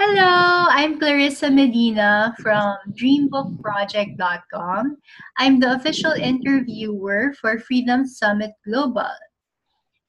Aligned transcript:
Hello, 0.00 0.68
I'm 0.70 1.00
Clarissa 1.00 1.50
Medina 1.50 2.32
from 2.38 2.76
DreamBookProject.com. 2.94 4.96
I'm 5.38 5.58
the 5.58 5.74
official 5.74 6.12
interviewer 6.12 7.34
for 7.40 7.58
Freedom 7.58 8.06
Summit 8.06 8.52
Global. 8.64 9.10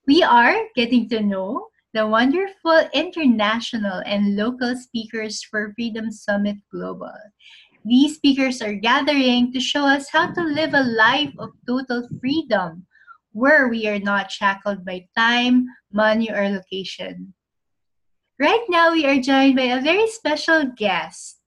We 0.06 0.22
are 0.22 0.56
getting 0.76 1.10
to 1.10 1.22
know 1.22 1.70
the 1.96 2.06
wonderful 2.06 2.88
international 2.94 4.04
and 4.06 4.36
local 4.36 4.76
speakers 4.76 5.42
for 5.42 5.74
Freedom 5.74 6.12
Summit 6.12 6.58
Global. 6.72 7.18
These 7.84 8.18
speakers 8.18 8.62
are 8.62 8.76
gathering 8.76 9.52
to 9.54 9.60
show 9.60 9.88
us 9.88 10.08
how 10.12 10.32
to 10.34 10.44
live 10.44 10.76
a 10.76 10.84
life 10.84 11.34
of 11.40 11.50
total 11.66 12.08
freedom 12.22 12.86
where 13.32 13.68
we 13.68 13.88
are 13.88 13.98
not 13.98 14.30
shackled 14.30 14.86
by 14.86 15.08
time, 15.18 15.66
money, 15.92 16.30
or 16.30 16.48
location. 16.48 17.34
Right 18.40 18.64
now, 18.70 18.94
we 18.94 19.06
are 19.06 19.20
joined 19.20 19.58
by 19.58 19.64
a 19.64 19.82
very 19.82 20.08
special 20.08 20.72
guest, 20.78 21.42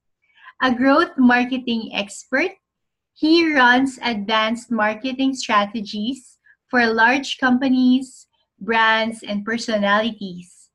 a 0.61 0.75
growth 0.75 1.13
marketing 1.17 1.89
expert. 1.95 2.51
He 3.15 3.51
runs 3.51 3.99
advanced 4.03 4.71
marketing 4.71 5.35
strategies 5.35 6.37
for 6.69 6.85
large 6.93 7.39
companies, 7.39 8.29
brands, 8.61 9.23
and 9.23 9.43
personalities. 9.43 10.69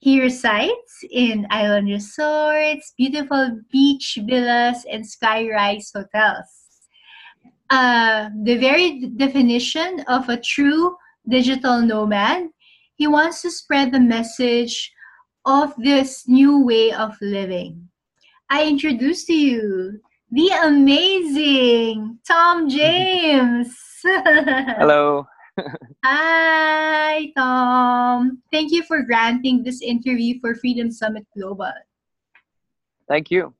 He 0.00 0.20
resides 0.20 1.04
in 1.12 1.46
island 1.50 1.86
resorts, 1.86 2.92
beautiful 2.98 3.60
beach 3.70 4.18
villas, 4.26 4.84
and 4.90 5.04
skyrise 5.04 5.94
hotels. 5.94 6.50
Uh, 7.70 8.28
the 8.42 8.58
very 8.58 9.06
definition 9.06 10.00
of 10.08 10.28
a 10.28 10.36
true 10.36 10.96
digital 11.28 11.80
nomad, 11.80 12.48
he 12.96 13.06
wants 13.06 13.40
to 13.42 13.52
spread 13.52 13.92
the 13.92 14.00
message 14.00 14.90
of 15.44 15.74
this 15.76 16.26
new 16.28 16.64
way 16.64 16.92
of 16.92 17.16
living. 17.20 17.88
I 18.50 18.66
introduce 18.66 19.24
to 19.26 19.34
you 19.34 20.00
the 20.30 20.48
amazing 20.64 22.18
Tom 22.26 22.68
James. 22.76 23.76
Hello. 24.04 25.26
Hi, 26.04 27.32
Tom. 27.36 28.42
Thank 28.50 28.72
you 28.72 28.82
for 28.82 29.02
granting 29.02 29.62
this 29.62 29.80
interview 29.80 30.40
for 30.40 30.54
Freedom 30.54 30.90
Summit 30.90 31.26
Global. 31.36 31.72
Thank 33.08 33.30
you. 33.30 33.54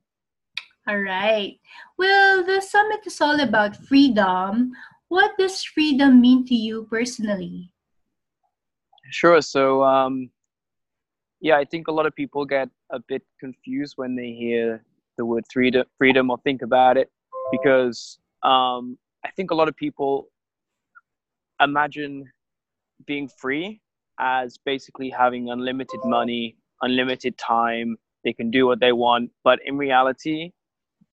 All 0.87 0.99
right. 0.99 1.57
Well, 1.97 2.43
the 2.43 2.61
summit 2.61 2.99
is 3.05 3.19
all 3.21 3.39
about 3.39 3.75
freedom. 3.75 4.71
What 5.07 5.37
does 5.37 5.63
freedom 5.63 6.21
mean 6.21 6.45
to 6.47 6.55
you 6.55 6.87
personally? 6.89 7.71
Sure. 9.09 9.41
So, 9.41 9.83
um, 9.83 10.29
yeah, 11.45 11.57
I 11.57 11.63
think 11.63 11.87
a 11.87 11.91
lot 11.91 12.07
of 12.07 12.15
people 12.15 12.43
get 12.43 12.69
a 12.89 12.99
bit 12.99 13.21
confused 13.39 13.93
when 13.97 14.15
they 14.15 14.31
hear 14.31 14.83
the 15.15 15.25
word 15.25 15.43
freedom, 15.53 15.85
freedom 15.99 16.31
or 16.31 16.39
think 16.39 16.63
about 16.63 16.97
it, 16.97 17.11
because 17.51 18.17
um, 18.41 18.97
I 19.23 19.29
think 19.35 19.51
a 19.51 19.53
lot 19.53 19.67
of 19.67 19.75
people 19.75 20.27
imagine 21.61 22.31
being 23.05 23.27
free 23.27 23.79
as 24.19 24.57
basically 24.57 25.11
having 25.11 25.51
unlimited 25.51 25.99
money, 26.03 26.57
unlimited 26.81 27.37
time. 27.37 27.95
They 28.23 28.33
can 28.33 28.49
do 28.49 28.65
what 28.65 28.79
they 28.79 28.91
want, 28.91 29.29
but 29.43 29.59
in 29.67 29.77
reality, 29.77 30.51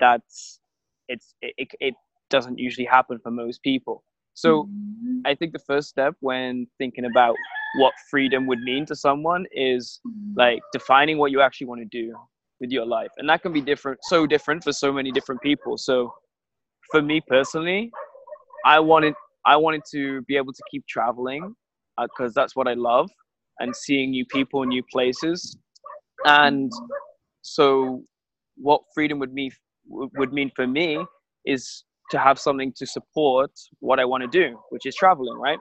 that's 0.01 0.61
it's 1.09 1.35
it, 1.43 1.69
it 1.79 1.95
doesn't 2.31 2.59
usually 2.59 2.87
happen 2.87 3.19
for 3.19 3.31
most 3.31 3.63
people. 3.63 4.03
So 4.33 4.63
mm-hmm. 4.63 5.27
I 5.27 5.35
think 5.35 5.53
the 5.53 5.59
first 5.59 5.91
step 5.91 6.15
when 6.21 6.69
thinking 6.79 7.05
about 7.05 7.37
what 7.77 7.93
freedom 8.11 8.47
would 8.47 8.61
mean 8.61 8.87
to 8.87 8.97
someone 8.97 9.47
is 9.53 10.01
like 10.37 10.61
defining 10.73 11.19
what 11.19 11.31
you 11.31 11.41
actually 11.41 11.67
want 11.67 11.81
to 11.81 11.87
do 11.91 12.15
with 12.61 12.71
your 12.71 12.87
life. 12.87 13.11
And 13.19 13.29
that 13.29 13.43
can 13.43 13.53
be 13.53 13.61
different, 13.61 13.99
so 14.03 14.27
different 14.27 14.63
for 14.63 14.73
so 14.73 14.93
many 14.93 15.11
different 15.11 15.41
people. 15.41 15.77
So 15.79 16.13
for 16.91 17.03
me 17.03 17.21
personally, 17.27 17.91
I 18.65 18.79
wanted 18.81 19.15
I 19.45 19.57
wanted 19.57 19.83
to 19.91 20.23
be 20.23 20.37
able 20.37 20.53
to 20.53 20.63
keep 20.71 20.87
traveling 20.87 21.55
because 22.01 22.37
uh, 22.37 22.41
that's 22.41 22.55
what 22.55 22.69
I 22.69 22.75
love 22.75 23.11
and 23.59 23.75
seeing 23.75 24.11
new 24.11 24.25
people, 24.27 24.65
new 24.65 24.83
places. 24.93 25.57
And 26.25 26.71
so 27.43 28.05
what 28.57 28.83
freedom 28.95 29.19
would 29.19 29.33
mean 29.33 29.51
would 29.89 30.33
mean 30.33 30.51
for 30.55 30.67
me 30.67 31.05
is 31.45 31.85
to 32.11 32.19
have 32.19 32.39
something 32.39 32.73
to 32.77 32.87
support 32.87 33.51
what 33.81 33.99
I 33.99 34.05
want 34.05 34.23
to 34.23 34.29
do, 34.29 34.59
which 34.71 34.87
is 34.87 34.95
traveling, 34.95 35.39
right? 35.39 35.59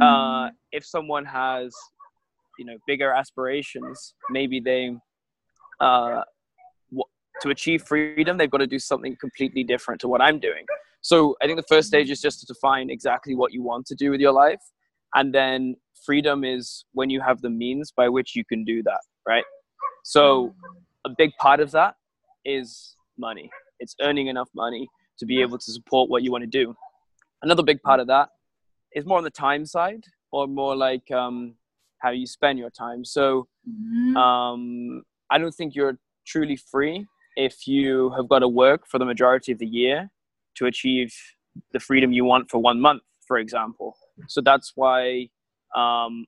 Uh, 0.00 0.04
mm-hmm. 0.04 0.54
If 0.72 0.84
someone 0.84 1.24
has, 1.24 1.74
you 2.58 2.64
know, 2.64 2.76
bigger 2.86 3.12
aspirations, 3.12 4.14
maybe 4.30 4.60
they, 4.60 4.96
uh, 5.80 6.22
w- 6.90 7.04
to 7.42 7.50
achieve 7.50 7.82
freedom, 7.82 8.36
they've 8.36 8.50
got 8.50 8.58
to 8.58 8.66
do 8.66 8.78
something 8.78 9.16
completely 9.20 9.64
different 9.64 10.00
to 10.00 10.08
what 10.08 10.20
I'm 10.20 10.40
doing. 10.40 10.64
So 11.00 11.36
I 11.42 11.46
think 11.46 11.58
the 11.58 11.66
first 11.68 11.88
stage 11.88 12.10
is 12.10 12.20
just 12.20 12.40
to 12.40 12.46
define 12.46 12.90
exactly 12.90 13.34
what 13.34 13.52
you 13.52 13.62
want 13.62 13.86
to 13.86 13.94
do 13.94 14.10
with 14.10 14.20
your 14.20 14.32
life, 14.32 14.60
and 15.14 15.32
then 15.34 15.76
freedom 16.04 16.44
is 16.44 16.84
when 16.92 17.10
you 17.10 17.20
have 17.20 17.40
the 17.40 17.50
means 17.50 17.92
by 17.96 18.08
which 18.08 18.34
you 18.34 18.44
can 18.44 18.64
do 18.64 18.82
that, 18.82 19.00
right? 19.28 19.44
So 20.02 20.54
a 21.04 21.10
big 21.16 21.30
part 21.40 21.60
of 21.60 21.70
that 21.72 21.94
is 22.44 22.96
money. 23.18 23.50
It's 23.80 23.94
earning 24.00 24.26
enough 24.26 24.48
money 24.54 24.88
to 25.18 25.26
be 25.26 25.40
able 25.40 25.58
to 25.58 25.72
support 25.72 26.10
what 26.10 26.22
you 26.22 26.32
want 26.32 26.42
to 26.42 26.50
do. 26.50 26.74
Another 27.42 27.62
big 27.62 27.80
part 27.82 28.00
of 28.00 28.06
that 28.08 28.30
is 28.94 29.04
more 29.06 29.18
on 29.18 29.24
the 29.24 29.30
time 29.30 29.66
side 29.66 30.04
or 30.32 30.46
more 30.46 30.76
like 30.76 31.10
um, 31.10 31.54
how 31.98 32.10
you 32.10 32.26
spend 32.26 32.58
your 32.58 32.70
time. 32.70 33.04
So 33.04 33.48
mm-hmm. 33.68 34.16
um, 34.16 35.02
I 35.30 35.38
don't 35.38 35.54
think 35.54 35.74
you're 35.74 35.98
truly 36.26 36.56
free 36.56 37.06
if 37.36 37.66
you 37.66 38.10
have 38.16 38.28
got 38.28 38.40
to 38.40 38.48
work 38.48 38.86
for 38.86 38.98
the 38.98 39.04
majority 39.04 39.52
of 39.52 39.58
the 39.58 39.66
year 39.66 40.10
to 40.56 40.66
achieve 40.66 41.14
the 41.72 41.80
freedom 41.80 42.12
you 42.12 42.24
want 42.24 42.50
for 42.50 42.58
one 42.58 42.80
month, 42.80 43.02
for 43.26 43.38
example. 43.38 43.96
So 44.28 44.40
that's 44.40 44.72
why 44.74 45.28
um, 45.74 46.26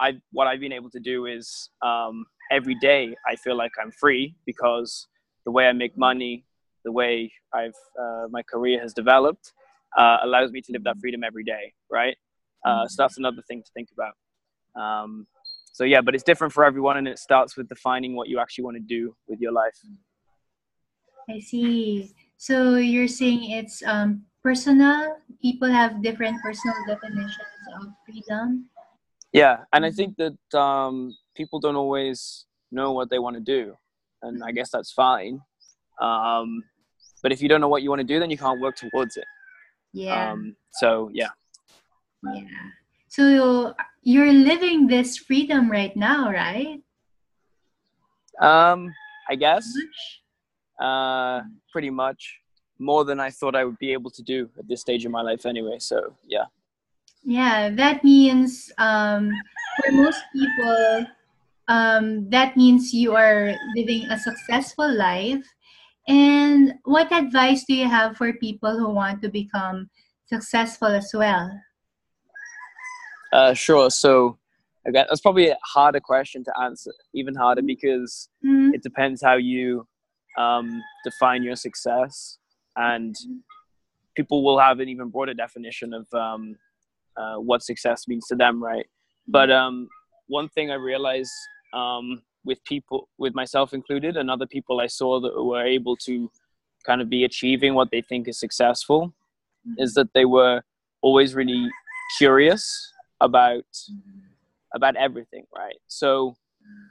I 0.00 0.14
what 0.32 0.46
I've 0.46 0.60
been 0.60 0.72
able 0.72 0.90
to 0.90 1.00
do 1.00 1.26
is 1.26 1.70
um, 1.82 2.26
every 2.50 2.76
day 2.76 3.14
I 3.26 3.36
feel 3.36 3.56
like 3.56 3.72
I'm 3.80 3.90
free 3.90 4.36
because 4.46 5.08
the 5.44 5.50
way 5.50 5.66
I 5.66 5.72
make 5.72 5.96
money, 5.96 6.44
the 6.84 6.92
way 6.92 7.32
I've 7.52 7.74
uh, 8.00 8.26
my 8.30 8.42
career 8.42 8.80
has 8.80 8.92
developed 8.92 9.52
uh, 9.96 10.18
allows 10.22 10.50
me 10.50 10.60
to 10.60 10.72
live 10.72 10.84
that 10.84 10.98
freedom 11.00 11.22
every 11.24 11.44
day, 11.44 11.72
right? 11.90 12.16
Uh, 12.64 12.86
so 12.86 13.02
that's 13.02 13.18
another 13.18 13.42
thing 13.46 13.62
to 13.62 13.70
think 13.74 13.88
about. 13.92 14.14
Um, 14.80 15.26
so 15.72 15.84
yeah, 15.84 16.00
but 16.00 16.14
it's 16.14 16.24
different 16.24 16.52
for 16.52 16.64
everyone, 16.64 16.96
and 16.96 17.08
it 17.08 17.18
starts 17.18 17.56
with 17.56 17.68
defining 17.68 18.14
what 18.14 18.28
you 18.28 18.38
actually 18.38 18.64
want 18.64 18.76
to 18.76 18.82
do 18.82 19.14
with 19.26 19.40
your 19.40 19.52
life. 19.52 19.74
I 21.28 21.40
see. 21.40 22.12
So 22.36 22.76
you're 22.76 23.08
saying 23.08 23.50
it's 23.50 23.82
um, 23.86 24.22
personal. 24.42 25.16
People 25.40 25.68
have 25.68 26.02
different 26.02 26.40
personal 26.42 26.76
definitions 26.86 27.62
of 27.80 27.88
freedom. 28.04 28.68
Yeah, 29.32 29.58
and 29.72 29.84
I 29.84 29.90
think 29.90 30.16
that 30.16 30.58
um, 30.58 31.16
people 31.34 31.58
don't 31.58 31.76
always 31.76 32.46
know 32.70 32.92
what 32.92 33.10
they 33.10 33.18
want 33.18 33.34
to 33.36 33.42
do, 33.42 33.74
and 34.22 34.44
I 34.44 34.52
guess 34.52 34.70
that's 34.70 34.92
fine. 34.92 35.40
Um, 36.00 36.62
but 37.22 37.32
if 37.32 37.42
you 37.42 37.48
don't 37.48 37.60
know 37.60 37.68
what 37.68 37.82
you 37.82 37.90
want 37.90 38.00
to 38.00 38.06
do, 38.06 38.20
then 38.20 38.30
you 38.30 38.38
can't 38.38 38.60
work 38.60 38.76
towards 38.76 39.16
it. 39.16 39.24
Yeah. 39.94 40.32
Um, 40.32 40.56
so 40.72 41.08
yeah. 41.14 41.30
Yeah. 42.34 42.42
So 43.08 43.74
you're 44.02 44.32
living 44.32 44.88
this 44.88 45.16
freedom 45.16 45.70
right 45.70 45.94
now, 45.96 46.30
right? 46.30 46.82
Um, 48.40 48.92
I 49.30 49.36
guess. 49.36 49.64
Uh, 50.80 51.42
pretty 51.70 51.90
much 51.90 52.40
more 52.80 53.04
than 53.04 53.20
I 53.20 53.30
thought 53.30 53.54
I 53.54 53.64
would 53.64 53.78
be 53.78 53.92
able 53.92 54.10
to 54.10 54.22
do 54.22 54.50
at 54.58 54.66
this 54.66 54.80
stage 54.80 55.06
in 55.06 55.12
my 55.12 55.22
life, 55.22 55.46
anyway. 55.46 55.78
So 55.78 56.16
yeah. 56.26 56.46
Yeah, 57.22 57.70
that 57.70 58.02
means 58.02 58.72
um, 58.76 59.30
for 59.78 59.92
most 59.92 60.20
people, 60.32 61.06
um, 61.68 62.28
that 62.30 62.56
means 62.56 62.92
you 62.92 63.14
are 63.14 63.54
living 63.76 64.10
a 64.10 64.18
successful 64.18 64.92
life 64.92 65.46
and 66.06 66.74
what 66.84 67.12
advice 67.12 67.64
do 67.64 67.74
you 67.74 67.88
have 67.88 68.16
for 68.16 68.32
people 68.34 68.78
who 68.78 68.90
want 68.90 69.22
to 69.22 69.28
become 69.28 69.88
successful 70.26 70.88
as 70.88 71.10
well? 71.14 71.50
Uh, 73.32 73.54
sure. 73.54 73.90
So, 73.90 74.38
again, 74.86 75.06
that's 75.08 75.20
probably 75.20 75.48
a 75.48 75.56
harder 75.64 76.00
question 76.00 76.44
to 76.44 76.52
answer, 76.62 76.92
even 77.14 77.34
harder 77.34 77.62
because 77.62 78.28
mm-hmm. 78.44 78.74
it 78.74 78.82
depends 78.82 79.22
how 79.22 79.36
you 79.36 79.86
um, 80.38 80.82
define 81.04 81.42
your 81.42 81.56
success. 81.56 82.38
And 82.76 83.14
people 84.14 84.44
will 84.44 84.58
have 84.58 84.80
an 84.80 84.88
even 84.88 85.08
broader 85.08 85.34
definition 85.34 85.94
of 85.94 86.06
um, 86.12 86.56
uh, 87.16 87.36
what 87.36 87.62
success 87.62 88.06
means 88.08 88.26
to 88.26 88.36
them, 88.36 88.62
right? 88.62 88.86
But 89.26 89.50
um, 89.50 89.88
one 90.26 90.48
thing 90.48 90.70
I 90.70 90.74
realized 90.74 91.32
um, 91.72 92.22
with 92.44 92.62
people, 92.64 93.08
with 93.18 93.34
myself 93.34 93.72
included, 93.72 94.16
and 94.16 94.30
other 94.30 94.46
people 94.46 94.80
I 94.80 94.86
saw 94.86 95.20
that 95.20 95.42
were 95.42 95.64
able 95.64 95.96
to 96.04 96.30
kind 96.84 97.00
of 97.00 97.08
be 97.08 97.24
achieving 97.24 97.74
what 97.74 97.90
they 97.90 98.02
think 98.02 98.28
is 98.28 98.38
successful, 98.38 99.08
mm-hmm. 99.66 99.82
is 99.82 99.94
that 99.94 100.12
they 100.14 100.24
were 100.24 100.62
always 101.02 101.34
really 101.34 101.68
curious 102.18 102.92
about 103.20 103.64
mm-hmm. 103.90 104.20
about 104.74 104.96
everything, 104.96 105.44
right? 105.54 105.76
So, 105.86 106.36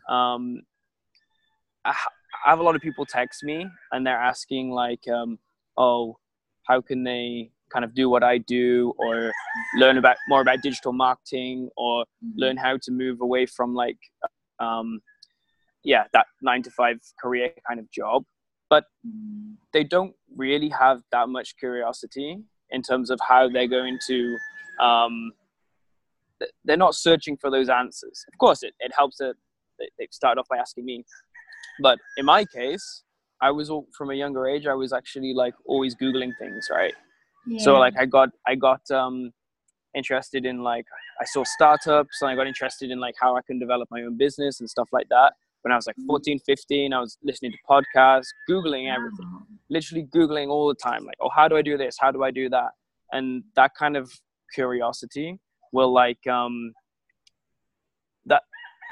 um, 0.09 0.61
I 1.85 1.94
have 2.45 2.59
a 2.59 2.63
lot 2.63 2.75
of 2.75 2.81
people 2.81 3.05
text 3.05 3.44
me 3.44 3.67
and 3.91 4.05
they're 4.05 4.17
asking 4.17 4.71
like, 4.71 5.07
um, 5.07 5.38
oh, 5.77 6.17
how 6.63 6.81
can 6.81 7.03
they 7.03 7.51
kind 7.71 7.83
of 7.83 7.94
do 7.94 8.09
what 8.09 8.23
I 8.23 8.38
do 8.38 8.94
or 8.97 9.31
learn 9.77 9.97
about 9.97 10.17
more 10.29 10.41
about 10.41 10.61
digital 10.61 10.94
marketing 10.94 11.69
or 11.75 12.03
mm-hmm. 12.03 12.39
learn 12.39 12.57
how 12.57 12.77
to 12.83 12.91
move 12.91 13.21
away 13.21 13.45
from 13.45 13.73
like, 13.73 13.97
um, 14.59 15.01
yeah, 15.83 16.03
that 16.13 16.25
nine 16.41 16.63
to 16.63 16.71
five 16.71 16.97
career 17.21 17.51
kind 17.68 17.80
of 17.80 17.89
job. 17.91 18.24
But 18.69 18.85
they 19.74 19.83
don't 19.83 20.15
really 20.35 20.69
have 20.69 21.01
that 21.12 21.30
much 21.30 21.57
curiosity 21.57 22.39
in 22.71 22.81
terms 22.81 23.12
of 23.12 23.19
how 23.27 23.50
they're 23.50 23.68
going 23.68 24.00
to 24.07 24.38
um, 24.81 25.31
they're 26.65 26.77
not 26.77 26.95
searching 26.95 27.38
for 27.38 27.50
those 27.50 27.69
answers. 27.69 28.25
Of 28.31 28.38
course, 28.38 28.63
it, 28.63 28.74
it 28.80 28.91
helps 28.97 29.18
that 29.18 29.35
they 29.97 30.07
start 30.12 30.38
off 30.38 30.47
by 30.50 30.57
asking 30.57 30.85
me. 30.85 31.03
But 31.81 32.00
in 32.18 32.25
my 32.25 32.45
case, 32.45 33.03
I 33.41 33.51
was 33.51 33.71
from 33.97 34.12
a 34.12 34.13
younger 34.13 34.47
age, 34.47 34.68
I 34.68 34.74
was 34.74 34.94
actually 34.94 35.33
like 35.33 35.53
always 35.65 35.95
Googling 35.95 36.31
things, 36.39 36.69
right? 36.71 36.94
Yeah. 37.45 37.63
So 37.63 37.77
like 37.77 37.94
I 38.00 38.06
got, 38.06 38.29
I 38.47 38.56
got 38.56 38.89
um, 38.91 39.31
interested 39.95 40.45
in 40.45 40.63
like, 40.63 40.86
I 41.19 41.25
saw 41.25 41.44
startups 41.44 42.21
and 42.21 42.31
I 42.31 42.36
got 42.36 42.47
interested 42.47 42.91
in 42.91 43.00
like 43.00 43.15
how 43.19 43.36
I 43.36 43.41
can 43.41 43.59
develop 43.59 43.89
my 43.91 44.01
own 44.01 44.18
business 44.18 44.59
and 44.59 44.69
stuff 44.69 44.89
like 44.91 45.09
that. 45.09 45.33
When 45.63 45.71
I 45.71 45.75
was 45.75 45.88
like 45.88 45.95
mm-hmm. 45.95 46.07
14, 46.07 46.39
15, 46.39 46.94
I 46.94 47.00
was 47.00 47.18
listening 47.24 47.51
to 47.51 47.57
podcasts, 47.69 48.27
Googling 48.50 48.94
everything, 48.94 49.45
literally 49.69 50.07
Googling 50.13 50.50
all 50.50 50.68
the 50.68 50.75
time. 50.75 51.06
Like, 51.06 51.18
oh, 51.21 51.30
how 51.33 51.48
do 51.48 51.57
I 51.57 51.62
do 51.62 51.77
this? 51.77 51.98
How 52.00 52.12
do 52.12 52.24
I 52.24 52.31
do 52.31 52.50
that? 52.50 52.71
And 53.12 53.44
that 53.56 53.71
kind 53.75 53.98
of 53.98 54.12
curiosity 54.54 55.39
will 55.71 55.92
like 55.92 56.25
um 56.27 56.74
that 58.25 58.44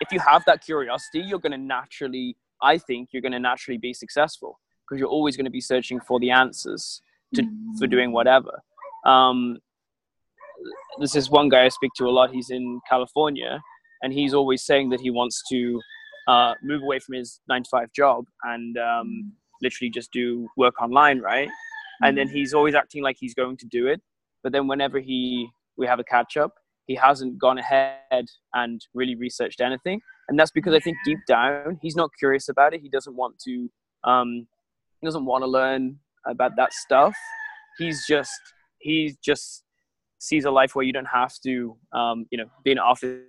if 0.01 0.11
you 0.11 0.19
have 0.19 0.43
that 0.45 0.61
curiosity 0.61 1.19
you're 1.19 1.39
going 1.39 1.51
to 1.51 1.57
naturally 1.57 2.35
i 2.61 2.77
think 2.77 3.09
you're 3.11 3.21
going 3.21 3.31
to 3.31 3.39
naturally 3.39 3.77
be 3.77 3.93
successful 3.93 4.59
because 4.83 4.99
you're 4.99 5.09
always 5.09 5.37
going 5.37 5.45
to 5.45 5.51
be 5.51 5.61
searching 5.61 5.99
for 6.01 6.19
the 6.19 6.31
answers 6.31 7.01
to 7.33 7.43
for 7.79 7.87
doing 7.87 8.11
whatever 8.11 8.61
um 9.05 9.57
this 10.99 11.15
is 11.15 11.29
one 11.29 11.47
guy 11.47 11.65
i 11.65 11.69
speak 11.69 11.91
to 11.95 12.05
a 12.05 12.09
lot 12.09 12.31
he's 12.31 12.49
in 12.49 12.79
california 12.89 13.61
and 14.01 14.11
he's 14.11 14.33
always 14.33 14.63
saying 14.63 14.89
that 14.89 14.99
he 14.99 15.11
wants 15.11 15.43
to 15.49 15.79
uh, 16.27 16.53
move 16.63 16.81
away 16.81 16.99
from 16.99 17.15
his 17.15 17.39
nine 17.47 17.63
to 17.63 17.69
five 17.69 17.91
job 17.93 18.25
and 18.43 18.77
um, 18.77 19.31
literally 19.61 19.89
just 19.89 20.11
do 20.11 20.47
work 20.57 20.81
online 20.81 21.19
right 21.19 21.49
and 22.03 22.17
then 22.17 22.27
he's 22.27 22.53
always 22.53 22.73
acting 22.73 23.03
like 23.03 23.15
he's 23.19 23.33
going 23.33 23.55
to 23.55 23.65
do 23.67 23.87
it 23.87 24.01
but 24.43 24.51
then 24.51 24.67
whenever 24.67 24.99
he 24.99 25.47
we 25.77 25.85
have 25.85 25.99
a 25.99 26.03
catch 26.03 26.37
up 26.37 26.53
he 26.91 26.95
hasn't 26.95 27.37
gone 27.39 27.57
ahead 27.57 28.25
and 28.53 28.85
really 28.93 29.15
researched 29.15 29.61
anything. 29.61 30.01
And 30.27 30.37
that's 30.39 30.51
because 30.51 30.73
I 30.73 30.79
think 30.79 30.97
deep 31.05 31.19
down 31.27 31.79
he's 31.81 31.95
not 31.95 32.09
curious 32.19 32.49
about 32.49 32.73
it. 32.73 32.81
He 32.81 32.89
doesn't 32.89 33.15
want 33.15 33.39
to. 33.45 33.69
Um, 34.03 34.47
he 34.99 35.07
doesn't 35.07 35.25
want 35.25 35.43
to 35.43 35.47
learn 35.47 35.99
about 36.27 36.51
that 36.57 36.73
stuff. 36.73 37.15
He's 37.77 38.05
just 38.07 38.39
he 38.79 39.15
just 39.23 39.63
sees 40.19 40.45
a 40.45 40.51
life 40.51 40.75
where 40.75 40.85
you 40.85 40.93
don't 40.93 41.05
have 41.05 41.33
to, 41.43 41.77
um, 41.93 42.25
you 42.29 42.37
know, 42.37 42.45
be 42.63 42.71
in 42.71 42.77
an 42.77 42.83
office 42.83 43.21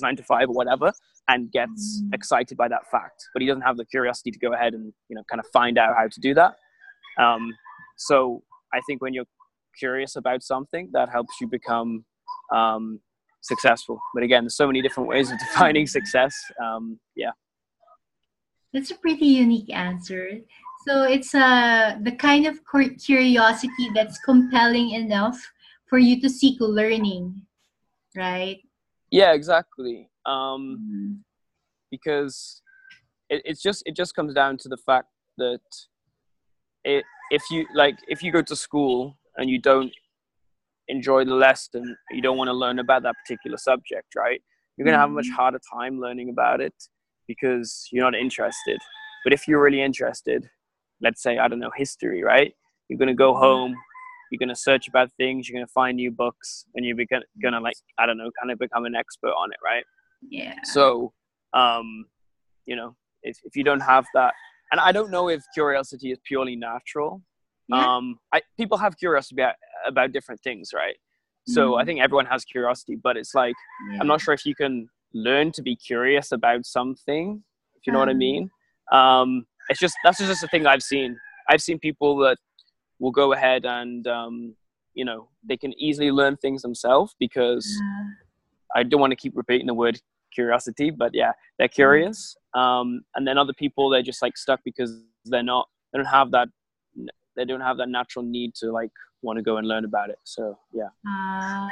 nine 0.00 0.16
to 0.16 0.22
five 0.22 0.48
or 0.48 0.54
whatever, 0.54 0.92
and 1.30 1.50
gets 1.52 2.02
mm. 2.02 2.14
excited 2.14 2.56
by 2.58 2.68
that 2.68 2.90
fact. 2.90 3.24
But 3.32 3.42
he 3.42 3.48
doesn't 3.48 3.62
have 3.62 3.76
the 3.76 3.84
curiosity 3.84 4.30
to 4.30 4.38
go 4.38 4.52
ahead 4.52 4.74
and 4.74 4.92
you 5.08 5.16
know 5.16 5.22
kind 5.30 5.40
of 5.40 5.46
find 5.52 5.78
out 5.78 5.94
how 5.96 6.08
to 6.08 6.20
do 6.20 6.34
that. 6.34 6.54
Um, 7.18 7.52
so 7.96 8.42
I 8.72 8.80
think 8.86 9.00
when 9.02 9.14
you're 9.14 9.30
curious 9.78 10.16
about 10.16 10.42
something, 10.42 10.90
that 10.92 11.08
helps 11.08 11.40
you 11.40 11.46
become 11.46 12.04
um, 12.52 13.00
successful. 13.40 14.00
But 14.14 14.22
again, 14.22 14.44
there's 14.44 14.56
so 14.56 14.66
many 14.66 14.82
different 14.82 15.08
ways 15.08 15.30
of 15.30 15.38
defining 15.46 15.86
success. 15.86 16.34
Um, 16.62 16.98
yeah. 17.16 17.32
That's 18.72 18.90
a 18.90 18.96
pretty 18.96 19.26
unique 19.26 19.72
answer. 19.72 20.30
So 20.86 21.02
it's 21.02 21.34
uh, 21.34 21.96
the 22.02 22.12
kind 22.12 22.46
of 22.46 22.58
curiosity 23.04 23.90
that's 23.94 24.18
compelling 24.18 24.90
enough 24.90 25.38
for 25.86 25.98
you 25.98 26.20
to 26.20 26.28
seek 26.30 26.56
learning, 26.60 27.42
right? 28.16 28.60
Yeah, 29.10 29.32
exactly. 29.32 30.09
Um, 30.26 30.78
mm-hmm. 30.80 31.12
Because 31.90 32.62
it, 33.28 33.42
it's 33.44 33.62
just 33.62 33.82
it 33.86 33.96
just 33.96 34.14
comes 34.14 34.34
down 34.34 34.58
to 34.58 34.68
the 34.68 34.76
fact 34.76 35.08
that 35.38 35.60
it 36.84 37.04
if 37.30 37.42
you 37.50 37.66
like 37.74 37.96
if 38.08 38.22
you 38.22 38.32
go 38.32 38.42
to 38.42 38.56
school 38.56 39.16
and 39.36 39.48
you 39.48 39.58
don't 39.58 39.92
enjoy 40.88 41.24
the 41.24 41.34
lesson, 41.34 41.96
you 42.10 42.20
don't 42.20 42.36
want 42.36 42.48
to 42.48 42.54
learn 42.54 42.78
about 42.78 43.02
that 43.04 43.14
particular 43.24 43.56
subject, 43.56 44.14
right? 44.16 44.40
You're 44.76 44.84
going 44.84 44.94
to 44.94 44.98
have 44.98 45.10
a 45.10 45.12
much 45.12 45.26
mm-hmm. 45.26 45.34
harder 45.34 45.60
time 45.72 46.00
learning 46.00 46.30
about 46.30 46.60
it 46.60 46.74
because 47.28 47.86
you're 47.92 48.04
not 48.04 48.18
interested. 48.18 48.80
But 49.24 49.32
if 49.32 49.46
you're 49.46 49.62
really 49.62 49.82
interested, 49.82 50.48
let's 51.00 51.22
say, 51.22 51.38
I 51.38 51.48
don't 51.48 51.60
know, 51.60 51.70
history, 51.76 52.22
right? 52.22 52.52
You're 52.88 52.98
going 52.98 53.08
to 53.08 53.14
go 53.14 53.32
mm-hmm. 53.32 53.42
home, 53.42 53.74
you're 54.30 54.38
going 54.38 54.48
to 54.48 54.56
search 54.56 54.88
about 54.88 55.10
things, 55.16 55.48
you're 55.48 55.58
going 55.58 55.66
to 55.66 55.72
find 55.72 55.96
new 55.96 56.10
books, 56.10 56.64
and 56.74 56.84
you're 56.84 56.96
going 56.96 57.52
to, 57.52 57.60
like, 57.60 57.76
I 57.98 58.06
don't 58.06 58.18
know, 58.18 58.30
kind 58.40 58.50
of 58.50 58.58
become 58.58 58.84
an 58.84 58.94
expert 58.94 59.32
on 59.32 59.50
it, 59.52 59.58
right? 59.64 59.84
Yeah. 60.28 60.54
So, 60.64 61.12
um, 61.52 62.06
you 62.66 62.76
know, 62.76 62.96
if, 63.22 63.38
if 63.44 63.56
you 63.56 63.64
don't 63.64 63.80
have 63.80 64.06
that, 64.14 64.34
and 64.72 64.80
I 64.80 64.92
don't 64.92 65.10
know 65.10 65.28
if 65.28 65.42
curiosity 65.54 66.12
is 66.12 66.18
purely 66.24 66.56
natural 66.56 67.22
yeah. 67.70 67.96
um 67.96 68.18
I, 68.32 68.42
people 68.56 68.78
have 68.78 68.96
curiosity 68.96 69.40
about, 69.40 69.54
about 69.86 70.12
different 70.12 70.40
things 70.42 70.70
right 70.74 70.96
so 71.46 71.72
mm. 71.72 71.82
i 71.82 71.84
think 71.84 72.00
everyone 72.00 72.26
has 72.26 72.44
curiosity 72.44 72.96
but 72.96 73.16
it's 73.16 73.34
like 73.34 73.54
yeah. 73.90 73.98
i'm 74.00 74.06
not 74.06 74.20
sure 74.20 74.34
if 74.34 74.44
you 74.44 74.54
can 74.54 74.88
learn 75.14 75.52
to 75.52 75.62
be 75.62 75.76
curious 75.76 76.32
about 76.32 76.64
something 76.66 77.42
if 77.76 77.86
you 77.86 77.92
know 77.92 78.00
um. 78.00 78.02
what 78.02 78.08
i 78.08 78.12
um. 78.12 78.18
mean 78.18 78.50
um 78.92 79.46
it's 79.68 79.80
just 79.80 79.94
that's 80.04 80.18
just 80.18 80.42
a 80.42 80.48
thing 80.48 80.66
i've 80.66 80.82
seen 80.82 81.16
i've 81.48 81.62
seen 81.62 81.78
people 81.78 82.16
that 82.18 82.38
will 82.98 83.12
go 83.12 83.32
ahead 83.32 83.64
and 83.64 84.06
um 84.06 84.54
you 84.94 85.04
know 85.04 85.28
they 85.44 85.56
can 85.56 85.72
easily 85.78 86.10
learn 86.10 86.36
things 86.36 86.62
themselves 86.62 87.14
because 87.18 87.66
yeah. 87.80 88.04
I 88.76 88.82
don't 88.82 89.00
want 89.00 89.10
to 89.10 89.16
keep 89.16 89.36
repeating 89.36 89.66
the 89.66 89.74
word 89.74 90.00
curiosity 90.32 90.90
but 90.90 91.10
yeah 91.12 91.32
they're 91.58 91.68
curious 91.68 92.36
um 92.54 93.00
and 93.16 93.26
then 93.26 93.36
other 93.36 93.52
people 93.52 93.90
they're 93.90 94.02
just 94.02 94.22
like 94.22 94.36
stuck 94.36 94.60
because 94.64 95.02
they're 95.24 95.42
not 95.42 95.68
they 95.92 95.98
don't 95.98 96.06
have 96.06 96.30
that 96.30 96.48
they 97.36 97.44
don't 97.44 97.60
have 97.60 97.78
that 97.78 97.88
natural 97.88 98.24
need 98.24 98.54
to 98.54 98.70
like 98.70 98.90
want 99.22 99.36
to 99.36 99.42
go 99.42 99.56
and 99.56 99.66
learn 99.68 99.84
about 99.84 100.10
it. 100.10 100.18
So 100.24 100.58
yeah. 100.72 100.88
Uh, 101.06 101.68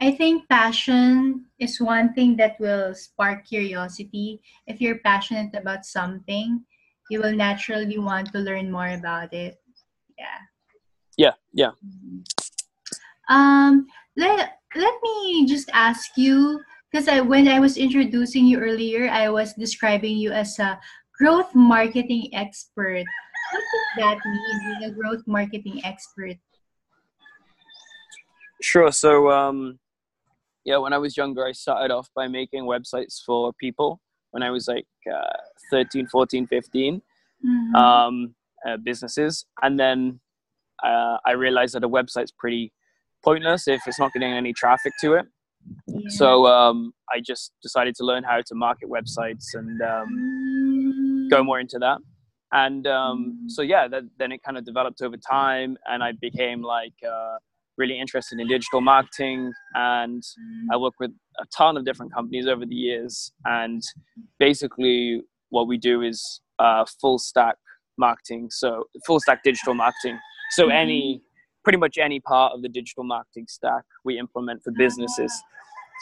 I 0.00 0.12
think 0.12 0.48
passion 0.48 1.46
is 1.58 1.80
one 1.80 2.14
thing 2.14 2.36
that 2.36 2.58
will 2.58 2.94
spark 2.94 3.46
curiosity. 3.46 4.40
If 4.66 4.80
you're 4.80 4.98
passionate 4.98 5.54
about 5.54 5.84
something, 5.84 6.64
you 7.10 7.20
will 7.20 7.34
naturally 7.34 7.98
want 7.98 8.32
to 8.32 8.38
learn 8.38 8.70
more 8.70 8.88
about 8.88 9.32
it. 9.34 9.60
Yeah. 10.18 10.40
Yeah, 11.16 11.32
yeah. 11.52 11.70
Mm-hmm. 11.84 13.34
Um, 13.34 13.86
let 14.16 14.59
let 14.74 14.94
me 15.02 15.46
just 15.46 15.70
ask 15.72 16.10
you 16.16 16.60
because 16.90 17.08
I 17.08 17.20
when 17.20 17.48
I 17.48 17.60
was 17.60 17.76
introducing 17.76 18.46
you 18.46 18.58
earlier, 18.60 19.08
I 19.08 19.28
was 19.30 19.54
describing 19.54 20.16
you 20.16 20.32
as 20.32 20.58
a 20.58 20.78
growth 21.18 21.54
marketing 21.54 22.30
expert. 22.32 23.04
What 23.52 23.62
does 23.72 23.88
that 23.98 24.18
mean, 24.24 24.78
being 24.78 24.90
a 24.90 24.94
growth 24.94 25.22
marketing 25.26 25.80
expert? 25.84 26.36
Sure. 28.62 28.92
So, 28.92 29.30
um, 29.30 29.78
yeah, 30.64 30.76
when 30.76 30.92
I 30.92 30.98
was 30.98 31.16
younger, 31.16 31.44
I 31.44 31.52
started 31.52 31.92
off 31.92 32.08
by 32.14 32.28
making 32.28 32.64
websites 32.64 33.22
for 33.24 33.52
people 33.54 34.00
when 34.30 34.42
I 34.42 34.50
was 34.50 34.68
like 34.68 34.86
uh, 35.12 35.38
13, 35.70 36.06
14, 36.06 36.46
15, 36.46 37.02
mm-hmm. 37.44 37.74
um, 37.74 38.34
uh, 38.66 38.76
businesses. 38.76 39.46
And 39.62 39.80
then 39.80 40.20
uh, 40.84 41.16
I 41.24 41.32
realized 41.32 41.74
that 41.74 41.84
a 41.84 41.88
website's 41.88 42.32
pretty 42.32 42.72
pointless 43.22 43.68
if 43.68 43.82
it's 43.86 43.98
not 43.98 44.12
getting 44.12 44.32
any 44.32 44.52
traffic 44.52 44.92
to 45.00 45.14
it. 45.14 45.26
Yeah. 45.86 46.00
So 46.08 46.46
um, 46.46 46.92
I 47.12 47.20
just 47.20 47.52
decided 47.62 47.94
to 47.96 48.04
learn 48.04 48.24
how 48.24 48.40
to 48.40 48.54
market 48.54 48.88
websites 48.88 49.54
and 49.54 49.80
um, 49.82 51.28
go 51.30 51.44
more 51.44 51.60
into 51.60 51.78
that 51.78 51.98
and 52.52 52.86
um, 52.86 53.38
mm. 53.44 53.50
so 53.50 53.62
yeah 53.62 53.86
that, 53.88 54.02
then 54.18 54.32
it 54.32 54.42
kind 54.42 54.58
of 54.58 54.64
developed 54.64 55.02
over 55.02 55.16
time 55.16 55.76
and 55.86 56.02
i 56.02 56.12
became 56.20 56.62
like 56.62 56.92
uh, 57.08 57.36
really 57.76 57.98
interested 57.98 58.38
in 58.38 58.46
digital 58.46 58.80
marketing 58.80 59.52
and 59.74 60.22
i 60.72 60.76
worked 60.76 60.98
with 61.00 61.10
a 61.40 61.46
ton 61.56 61.76
of 61.76 61.84
different 61.84 62.12
companies 62.12 62.46
over 62.46 62.66
the 62.66 62.74
years 62.74 63.32
and 63.44 63.82
basically 64.38 65.22
what 65.50 65.66
we 65.66 65.76
do 65.76 66.02
is 66.02 66.40
uh, 66.58 66.84
full 67.00 67.18
stack 67.18 67.56
marketing 67.98 68.48
so 68.50 68.84
full 69.06 69.20
stack 69.20 69.42
digital 69.42 69.74
marketing 69.74 70.18
so 70.50 70.64
mm-hmm. 70.64 70.72
any 70.72 71.22
pretty 71.62 71.78
much 71.78 71.98
any 71.98 72.20
part 72.20 72.52
of 72.52 72.62
the 72.62 72.68
digital 72.68 73.04
marketing 73.04 73.46
stack 73.48 73.82
we 74.04 74.18
implement 74.18 74.62
for 74.62 74.72
businesses 74.72 75.32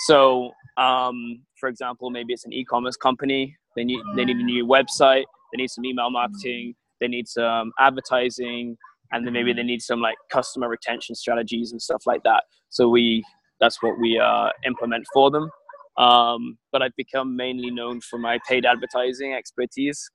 so 0.07 0.51
um, 0.77 1.41
for 1.59 1.69
example 1.69 2.11
maybe 2.11 2.33
it's 2.33 2.45
an 2.45 2.53
e-commerce 2.53 2.97
company 2.97 3.57
they 3.77 3.85
need 3.85 4.01
they 4.17 4.25
need 4.25 4.37
a 4.37 4.43
new 4.43 4.67
website 4.67 5.25
they 5.53 5.63
need 5.63 5.71
some 5.71 5.85
email 5.85 6.11
marketing, 6.11 6.75
they 7.01 7.09
need 7.09 7.29
some 7.29 7.73
advertising, 7.79 8.77
and 9.13 9.27
then 9.27 9.33
maybe 9.33 9.53
they 9.53 9.63
need 9.63 9.83
some 9.83 10.01
like 10.01 10.17
customer 10.31 10.69
retention 10.69 11.15
strategies 11.15 11.73
and 11.73 11.81
stuff 11.81 12.03
like 12.07 12.23
that. 12.25 12.45
So 12.69 12.89
we 12.89 13.25
that's 13.61 13.83
what 13.83 13.99
we 13.99 14.19
uh, 14.19 14.51
implement 14.67 15.05
for 15.13 15.31
them. 15.31 15.51
Um, 15.97 16.59
but 16.71 16.81
I've 16.81 16.95
become 16.97 17.35
mainly 17.35 17.71
known 17.71 18.01
for 18.01 18.19
my 18.19 18.39
paid 18.49 18.65
advertising 18.65 19.35
expertise. 19.35 20.09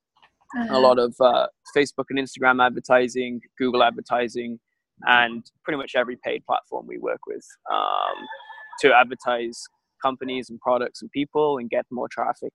Uh-huh. 0.58 0.78
A 0.78 0.80
lot 0.80 0.98
of 1.00 1.14
uh, 1.20 1.48
Facebook 1.76 2.06
and 2.10 2.20
Instagram 2.20 2.64
advertising, 2.64 3.42
Google 3.58 3.84
advertising, 3.84 4.60
and 5.08 5.44
pretty 5.64 5.78
much 5.78 5.94
every 5.96 6.18
paid 6.24 6.46
platform 6.46 6.86
we 6.88 6.98
work 6.98 7.20
with 7.28 7.46
um, 7.72 8.16
to 8.82 8.94
advertise 8.94 9.62
companies 10.02 10.50
and 10.50 10.60
products 10.60 11.02
and 11.02 11.12
people 11.12 11.58
and 11.58 11.70
get 11.70 11.86
more 11.92 12.08
traffic 12.10 12.54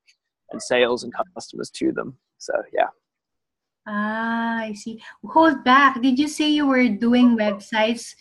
and 0.50 0.62
sales 0.62 1.04
and 1.04 1.12
customers 1.35 1.71
to 1.71 1.92
them. 1.92 2.16
So 2.38 2.52
yeah. 2.73 2.88
Ah, 3.87 4.59
I 4.59 4.75
see. 4.75 5.00
Hold 5.25 5.64
back. 5.64 6.00
Did 6.02 6.18
you 6.18 6.28
say 6.28 6.49
you 6.49 6.66
were 6.66 6.88
doing 6.88 7.38
websites 7.38 8.14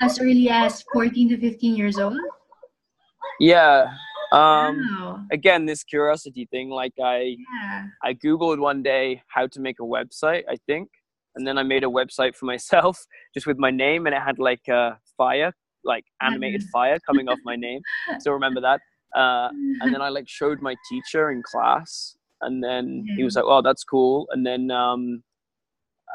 as 0.00 0.20
early 0.20 0.48
as 0.48 0.82
14 0.92 1.30
to 1.30 1.36
15 1.38 1.76
years 1.76 1.98
old? 1.98 2.18
Yeah. 3.40 3.90
Um, 4.30 4.76
wow. 4.76 5.24
again, 5.32 5.66
this 5.66 5.82
curiosity 5.82 6.46
thing, 6.50 6.70
like 6.70 6.92
I, 7.02 7.36
Yeah. 7.62 7.86
I 8.04 8.14
Googled 8.14 8.58
one 8.60 8.82
day 8.82 9.22
how 9.28 9.46
to 9.48 9.60
make 9.60 9.76
a 9.80 9.84
website, 9.84 10.44
I 10.48 10.56
think. 10.66 10.88
And 11.38 11.46
then 11.46 11.56
I 11.56 11.62
made 11.62 11.84
a 11.84 11.86
website 11.86 12.36
for 12.36 12.44
myself 12.44 13.06
just 13.34 13.46
with 13.46 13.58
my 13.58 13.70
name 13.70 14.06
and 14.06 14.14
it 14.14 14.20
had 14.20 14.38
like 14.38 14.68
a 14.68 14.98
fire, 15.16 15.54
like 15.84 16.04
animated 16.20 16.64
fire 16.72 16.98
coming 17.06 17.28
off 17.28 17.38
my 17.44 17.56
name. 17.56 17.80
Still 18.18 18.34
remember 18.34 18.60
that. 18.60 18.80
Uh, 19.18 19.48
and 19.80 19.94
then 19.94 20.02
I 20.02 20.10
like 20.10 20.28
showed 20.28 20.60
my 20.60 20.74
teacher 20.90 21.30
in 21.30 21.42
class 21.42 22.18
and 22.42 22.62
then 22.62 23.06
he 23.16 23.24
was 23.24 23.36
like, 23.36 23.44
"Oh, 23.46 23.62
that's 23.62 23.84
cool." 23.84 24.28
And 24.30 24.46
then 24.46 24.70
um, 24.70 25.22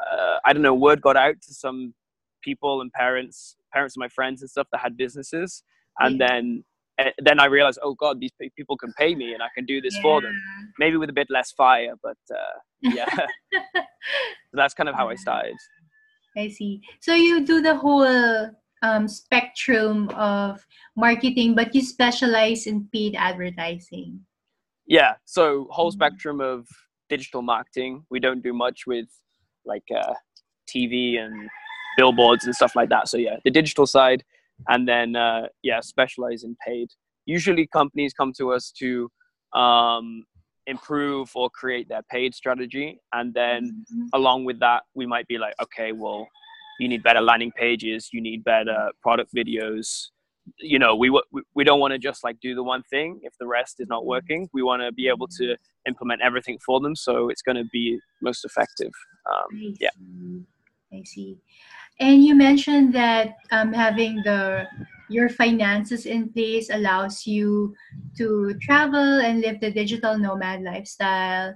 uh, 0.00 0.36
I 0.44 0.52
don't 0.52 0.62
know, 0.62 0.74
word 0.74 1.00
got 1.02 1.16
out 1.16 1.36
to 1.42 1.54
some 1.54 1.94
people 2.42 2.80
and 2.80 2.92
parents, 2.92 3.56
parents 3.72 3.96
of 3.96 4.00
my 4.00 4.08
friends 4.08 4.42
and 4.42 4.50
stuff 4.50 4.66
that 4.72 4.80
had 4.80 4.96
businesses, 4.96 5.62
and 5.98 6.20
then 6.20 6.64
uh, 6.98 7.10
then 7.18 7.40
I 7.40 7.46
realized, 7.46 7.78
oh 7.82 7.94
God, 7.94 8.20
these 8.20 8.30
people 8.56 8.76
can 8.76 8.92
pay 8.98 9.14
me 9.14 9.32
and 9.34 9.42
I 9.42 9.48
can 9.54 9.64
do 9.64 9.80
this 9.80 9.96
for 9.98 10.20
them. 10.20 10.32
Maybe 10.78 10.96
with 10.96 11.10
a 11.10 11.12
bit 11.12 11.28
less 11.30 11.52
fire, 11.52 11.94
but 12.02 12.16
uh, 12.30 12.58
yeah, 12.82 13.06
so 13.14 14.52
that's 14.52 14.74
kind 14.74 14.88
of 14.88 14.94
how 14.94 15.08
I 15.08 15.14
started. 15.14 15.56
I 16.36 16.48
see. 16.48 16.80
So 17.00 17.14
you 17.14 17.44
do 17.46 17.60
the 17.62 17.74
whole 17.76 18.50
um, 18.82 19.08
spectrum 19.08 20.08
of 20.10 20.64
marketing, 20.96 21.54
but 21.54 21.74
you 21.74 21.80
specialize 21.82 22.66
in 22.66 22.88
paid 22.92 23.14
advertising. 23.16 24.20
Yeah, 24.86 25.14
so 25.24 25.66
whole 25.70 25.90
Mhm. 25.90 25.94
spectrum 25.94 26.40
of 26.40 26.68
digital 27.08 27.42
marketing. 27.42 28.04
We 28.10 28.20
don't 28.20 28.42
do 28.42 28.52
much 28.52 28.86
with 28.86 29.08
like 29.64 29.84
uh, 29.94 30.14
TV 30.68 31.18
and 31.18 31.48
billboards 31.96 32.44
and 32.44 32.54
stuff 32.54 32.76
like 32.76 32.90
that. 32.90 33.08
So 33.08 33.16
yeah, 33.16 33.36
the 33.44 33.50
digital 33.50 33.86
side, 33.86 34.24
and 34.68 34.86
then 34.88 35.16
uh, 35.16 35.46
yeah, 35.62 35.80
specialize 35.80 36.44
in 36.44 36.56
paid. 36.66 36.88
Usually, 37.26 37.66
companies 37.66 38.12
come 38.12 38.32
to 38.38 38.52
us 38.52 38.72
to 38.78 39.10
um, 39.58 40.24
improve 40.66 41.30
or 41.34 41.48
create 41.50 41.88
their 41.88 42.02
paid 42.10 42.34
strategy, 42.34 42.98
and 43.12 43.32
then 43.34 43.84
Mhm. 43.94 44.08
along 44.12 44.44
with 44.44 44.58
that, 44.60 44.82
we 44.94 45.06
might 45.06 45.26
be 45.28 45.38
like, 45.38 45.54
okay, 45.62 45.92
well, 45.92 46.26
you 46.80 46.88
need 46.88 47.02
better 47.02 47.20
landing 47.20 47.52
pages, 47.52 48.08
you 48.12 48.20
need 48.20 48.42
better 48.44 48.90
product 49.02 49.30
videos. 49.34 50.10
You 50.58 50.78
know, 50.78 50.94
we 50.96 51.08
we- 51.10 51.42
we 51.54 51.64
don't 51.64 51.80
want 51.80 51.92
to 51.92 51.98
just 51.98 52.22
like 52.24 52.38
do 52.40 52.54
the 52.54 52.62
one 52.62 52.82
thing 52.90 53.20
if 53.22 53.32
the 53.38 53.46
rest 53.46 53.80
is 53.80 53.88
not 53.88 54.04
working. 54.04 54.48
We 54.52 54.62
want 54.62 54.82
to 54.82 54.92
be 54.92 55.08
able 55.08 55.28
to 55.38 55.56
implement 55.86 56.20
everything 56.22 56.58
for 56.66 56.80
them, 56.80 56.94
so 56.96 57.28
it's 57.30 57.42
going 57.42 57.56
to 57.56 57.64
be 57.72 57.98
most 58.20 58.44
effective. 58.44 58.92
Um, 59.30 59.74
yeah. 59.80 59.90
I 60.92 61.02
see. 61.04 61.38
And 62.00 62.24
you 62.24 62.34
mentioned 62.34 62.92
that 62.94 63.36
um, 63.50 63.72
having 63.72 64.16
the 64.24 64.66
your 65.10 65.28
finances 65.28 66.06
in 66.06 66.32
place 66.32 66.70
allows 66.70 67.26
you 67.26 67.74
to 68.16 68.54
travel 68.62 69.20
and 69.20 69.40
live 69.40 69.60
the 69.60 69.70
digital 69.70 70.18
nomad 70.18 70.62
lifestyle. 70.62 71.54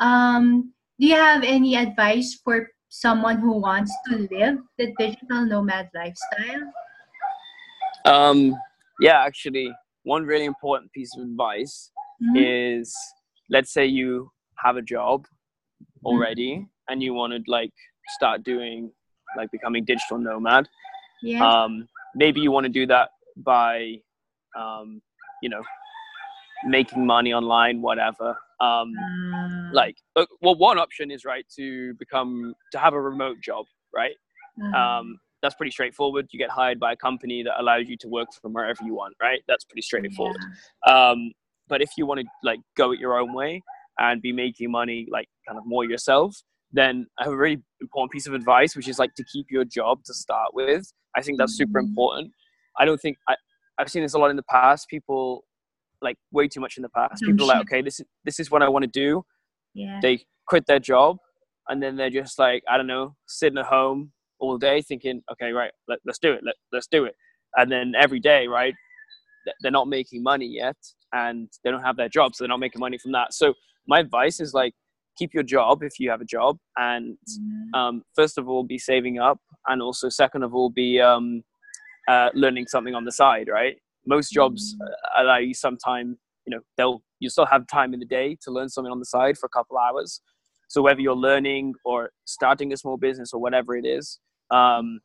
Um, 0.00 0.72
do 0.98 1.06
you 1.06 1.14
have 1.14 1.44
any 1.44 1.76
advice 1.76 2.40
for 2.42 2.68
someone 2.88 3.38
who 3.38 3.60
wants 3.60 3.94
to 4.08 4.26
live 4.32 4.58
the 4.78 4.94
digital 4.98 5.44
nomad 5.44 5.90
lifestyle? 5.94 6.72
Um, 8.04 8.56
yeah, 9.00 9.22
actually, 9.22 9.70
one 10.04 10.24
really 10.24 10.46
important 10.46 10.90
piece 10.92 11.14
of 11.16 11.22
advice 11.22 11.90
Mhm. 12.22 12.36
is 12.36 12.96
let's 13.50 13.72
say 13.72 13.86
you 13.86 14.32
have 14.58 14.76
a 14.76 14.82
job 14.82 15.26
already 16.04 16.66
and 16.88 17.02
you 17.02 17.12
want 17.14 17.32
to 17.32 17.50
like 17.50 17.72
start 18.08 18.42
doing 18.42 18.90
like 19.36 19.50
becoming 19.50 19.84
digital 19.84 20.18
nomad. 20.18 20.68
Yes. 21.22 21.42
um, 21.42 21.88
maybe 22.14 22.40
you 22.40 22.50
want 22.52 22.64
to 22.64 22.70
do 22.70 22.86
that 22.86 23.10
by 23.36 24.00
um, 24.56 25.00
you 25.42 25.48
know 25.48 25.62
making 26.64 27.06
money 27.06 27.32
online 27.32 27.80
whatever. 27.82 28.36
Um, 28.60 28.92
Ah, 28.98 29.70
like 29.72 29.96
uh, 30.16 30.26
well 30.42 30.56
one 30.56 30.78
option 30.78 31.10
is 31.10 31.24
right 31.24 31.46
to 31.56 31.94
become 31.94 32.54
to 32.72 32.78
have 32.78 32.94
a 32.94 33.00
remote 33.00 33.36
job 33.40 33.66
right? 33.94 34.16
Ah, 34.74 34.98
um, 34.98 35.18
that's 35.42 35.54
pretty 35.54 35.70
straightforward. 35.70 36.26
You 36.32 36.38
get 36.38 36.50
hired 36.50 36.80
by 36.80 36.92
a 36.92 36.96
company 36.96 37.42
that 37.44 37.60
allows 37.60 37.88
you 37.88 37.96
to 37.98 38.08
work 38.08 38.28
from 38.42 38.52
wherever 38.52 38.82
you 38.84 38.94
want 38.94 39.14
right? 39.22 39.40
That's 39.46 39.64
pretty 39.64 39.82
straightforward. 39.82 40.40
Um, 40.86 41.32
but 41.68 41.80
if 41.82 41.90
you 41.96 42.06
want 42.06 42.20
to 42.20 42.26
like 42.42 42.60
go 42.76 42.92
it 42.92 42.98
your 42.98 43.18
own 43.18 43.32
way 43.34 43.62
and 43.98 44.20
be 44.20 44.32
making 44.32 44.70
money 44.70 45.06
like 45.10 45.28
kind 45.46 45.58
of 45.58 45.64
more 45.66 45.84
yourself 45.84 46.42
then 46.72 47.06
i 47.18 47.24
have 47.24 47.32
a 47.32 47.36
really 47.36 47.62
important 47.80 48.10
piece 48.12 48.26
of 48.26 48.34
advice 48.34 48.76
which 48.76 48.88
is 48.88 48.98
like 48.98 49.14
to 49.14 49.24
keep 49.32 49.46
your 49.50 49.64
job 49.64 50.02
to 50.04 50.12
start 50.14 50.50
with. 50.54 50.84
I 51.16 51.22
think 51.22 51.38
that's 51.38 51.56
super 51.56 51.80
Mhm. 51.80 51.88
important. 51.88 52.32
I 52.78 52.84
don't 52.84 52.98
think 53.00 53.16
I, 53.28 53.34
i've 53.78 53.90
seen 53.90 54.02
this 54.02 54.14
a 54.14 54.18
lot 54.18 54.30
in 54.30 54.36
the 54.36 54.48
past. 54.50 54.88
People 54.88 55.44
like 56.02 56.16
way 56.32 56.46
too 56.48 56.60
much 56.60 56.76
in 56.76 56.82
the 56.82 56.88
past. 56.90 57.22
People 57.22 57.44
are 57.44 57.54
like 57.54 57.60
okay 57.62 57.82
this 57.82 57.98
is 58.00 58.06
this 58.24 58.38
is 58.38 58.50
what 58.50 58.62
i 58.62 58.68
want 58.68 58.84
to 58.84 58.90
do. 59.04 59.24
Yeah. 59.74 59.98
they 60.02 60.14
quit 60.46 60.64
their 60.66 60.78
job 60.80 61.16
and 61.68 61.82
then 61.82 61.96
they're 61.96 62.10
just 62.22 62.38
like 62.38 62.62
i 62.70 62.76
don't 62.78 62.86
know 62.86 63.14
sitting 63.26 63.58
at 63.58 63.66
home 63.66 64.12
all 64.40 64.56
day 64.58 64.80
thinking 64.82 65.22
okay 65.32 65.50
right 65.52 65.72
let, 65.88 65.98
let's 66.06 66.18
do 66.18 66.32
it 66.32 66.40
let, 66.44 66.54
let's 66.72 66.86
do 66.96 67.04
it. 67.04 67.14
And 67.56 67.70
then 67.72 67.92
every 68.04 68.20
day 68.20 68.46
right 68.46 68.74
they're 69.62 69.70
not 69.80 69.88
making 69.88 70.22
money 70.22 70.46
yet 70.46 70.76
and 71.12 71.48
they 71.64 71.70
don't 71.70 71.82
have 71.82 71.96
their 71.96 72.08
job 72.08 72.34
so 72.34 72.38
they're 72.44 72.48
not 72.56 72.60
making 72.60 72.80
money 72.80 72.98
from 72.98 73.12
that. 73.12 73.32
So 73.32 73.54
my 73.86 73.98
advice 74.00 74.40
is 74.40 74.52
like 74.52 74.74
keep 75.18 75.34
your 75.34 75.42
job 75.42 75.82
if 75.82 75.98
you 75.98 76.08
have 76.10 76.20
a 76.20 76.24
job 76.24 76.58
and 76.76 77.16
Mhm. 77.38 77.78
um, 77.78 78.02
first 78.14 78.38
of 78.38 78.48
all 78.48 78.62
be 78.64 78.78
saving 78.78 79.18
up 79.18 79.40
and 79.66 79.82
also 79.82 80.08
second 80.08 80.42
of 80.44 80.54
all 80.54 80.70
be 80.70 81.00
um, 81.00 81.42
uh, 82.08 82.30
learning 82.34 82.66
something 82.68 82.94
on 82.94 83.04
the 83.04 83.12
side 83.12 83.48
right 83.48 83.76
most 84.06 84.30
jobs 84.32 84.76
Mhm. 84.76 84.86
uh, 84.86 85.22
allow 85.22 85.38
you 85.38 85.54
some 85.54 85.76
time 85.76 86.18
you 86.46 86.50
know 86.54 86.60
they'll 86.76 87.02
you 87.20 87.28
still 87.28 87.46
have 87.46 87.66
time 87.66 87.92
in 87.94 88.00
the 88.00 88.06
day 88.06 88.36
to 88.44 88.50
learn 88.50 88.68
something 88.68 88.92
on 88.92 89.00
the 89.00 89.04
side 89.16 89.36
for 89.36 89.46
a 89.46 89.50
couple 89.58 89.76
hours 89.76 90.20
so 90.68 90.80
whether 90.82 91.00
you're 91.00 91.22
learning 91.30 91.74
or 91.84 92.10
starting 92.24 92.72
a 92.72 92.76
small 92.76 92.96
business 92.96 93.32
or 93.34 93.40
whatever 93.40 93.76
it 93.76 93.86
is 93.98 94.20
um, 94.50 95.00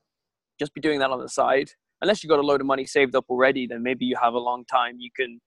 just 0.60 0.74
be 0.74 0.82
doing 0.82 1.00
that 1.00 1.10
on 1.10 1.20
the 1.20 1.30
side 1.30 1.70
unless 2.02 2.24
you've 2.24 2.30
got 2.30 2.40
a 2.40 2.48
load 2.52 2.62
of 2.62 2.68
money 2.68 2.86
saved 2.86 3.16
up 3.16 3.26
already 3.30 3.66
then 3.68 3.82
maybe 3.82 4.06
you 4.06 4.16
have 4.22 4.34
a 4.34 4.40
long 4.50 4.64
time 4.66 4.96
you 5.00 5.10
can 5.20 5.40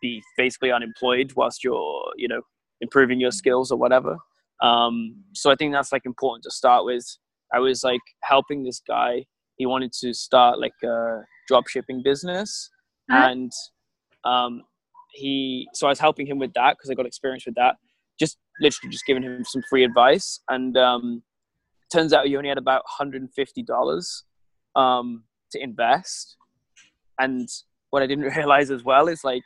be 0.00 0.22
basically 0.36 0.70
unemployed 0.70 1.32
whilst 1.36 1.64
you're 1.64 2.02
you 2.16 2.28
know 2.28 2.42
improving 2.80 3.20
your 3.20 3.30
skills 3.30 3.70
or 3.70 3.78
whatever. 3.78 4.16
Um, 4.62 5.22
so 5.34 5.50
i 5.50 5.54
think 5.54 5.72
that's 5.72 5.92
like 5.92 6.06
important 6.06 6.44
to 6.44 6.50
start 6.50 6.84
with. 6.84 7.04
I 7.52 7.58
was 7.58 7.84
like 7.84 8.00
helping 8.22 8.64
this 8.64 8.80
guy. 8.86 9.26
He 9.56 9.66
wanted 9.66 9.92
to 10.00 10.12
start 10.14 10.58
like 10.58 10.72
a 10.84 11.20
drop 11.48 11.68
shipping 11.68 12.02
business. 12.02 12.70
Huh? 13.10 13.28
and 13.30 13.52
um, 14.24 14.62
he 15.12 15.68
so 15.74 15.86
i 15.86 15.90
was 15.90 16.00
helping 16.00 16.26
him 16.26 16.40
with 16.40 16.52
that 16.54 16.76
because 16.76 16.90
i 16.90 16.94
got 16.94 17.06
experience 17.06 17.46
with 17.46 17.54
that. 17.56 17.76
Just 18.18 18.38
literally 18.60 18.90
just 18.90 19.06
giving 19.06 19.22
him 19.22 19.44
some 19.44 19.62
free 19.68 19.84
advice. 19.84 20.40
And 20.48 20.76
um, 20.76 21.22
turns 21.92 22.12
out 22.12 22.26
he 22.26 22.36
only 22.36 22.48
had 22.48 22.58
about 22.58 22.82
$150 22.98 24.22
um, 24.74 25.24
to 25.52 25.62
invest. 25.62 26.36
And 27.18 27.48
what 27.90 28.02
i 28.02 28.06
didn't 28.06 28.24
realize 28.36 28.70
as 28.70 28.84
well 28.84 29.08
is 29.08 29.22
like 29.24 29.42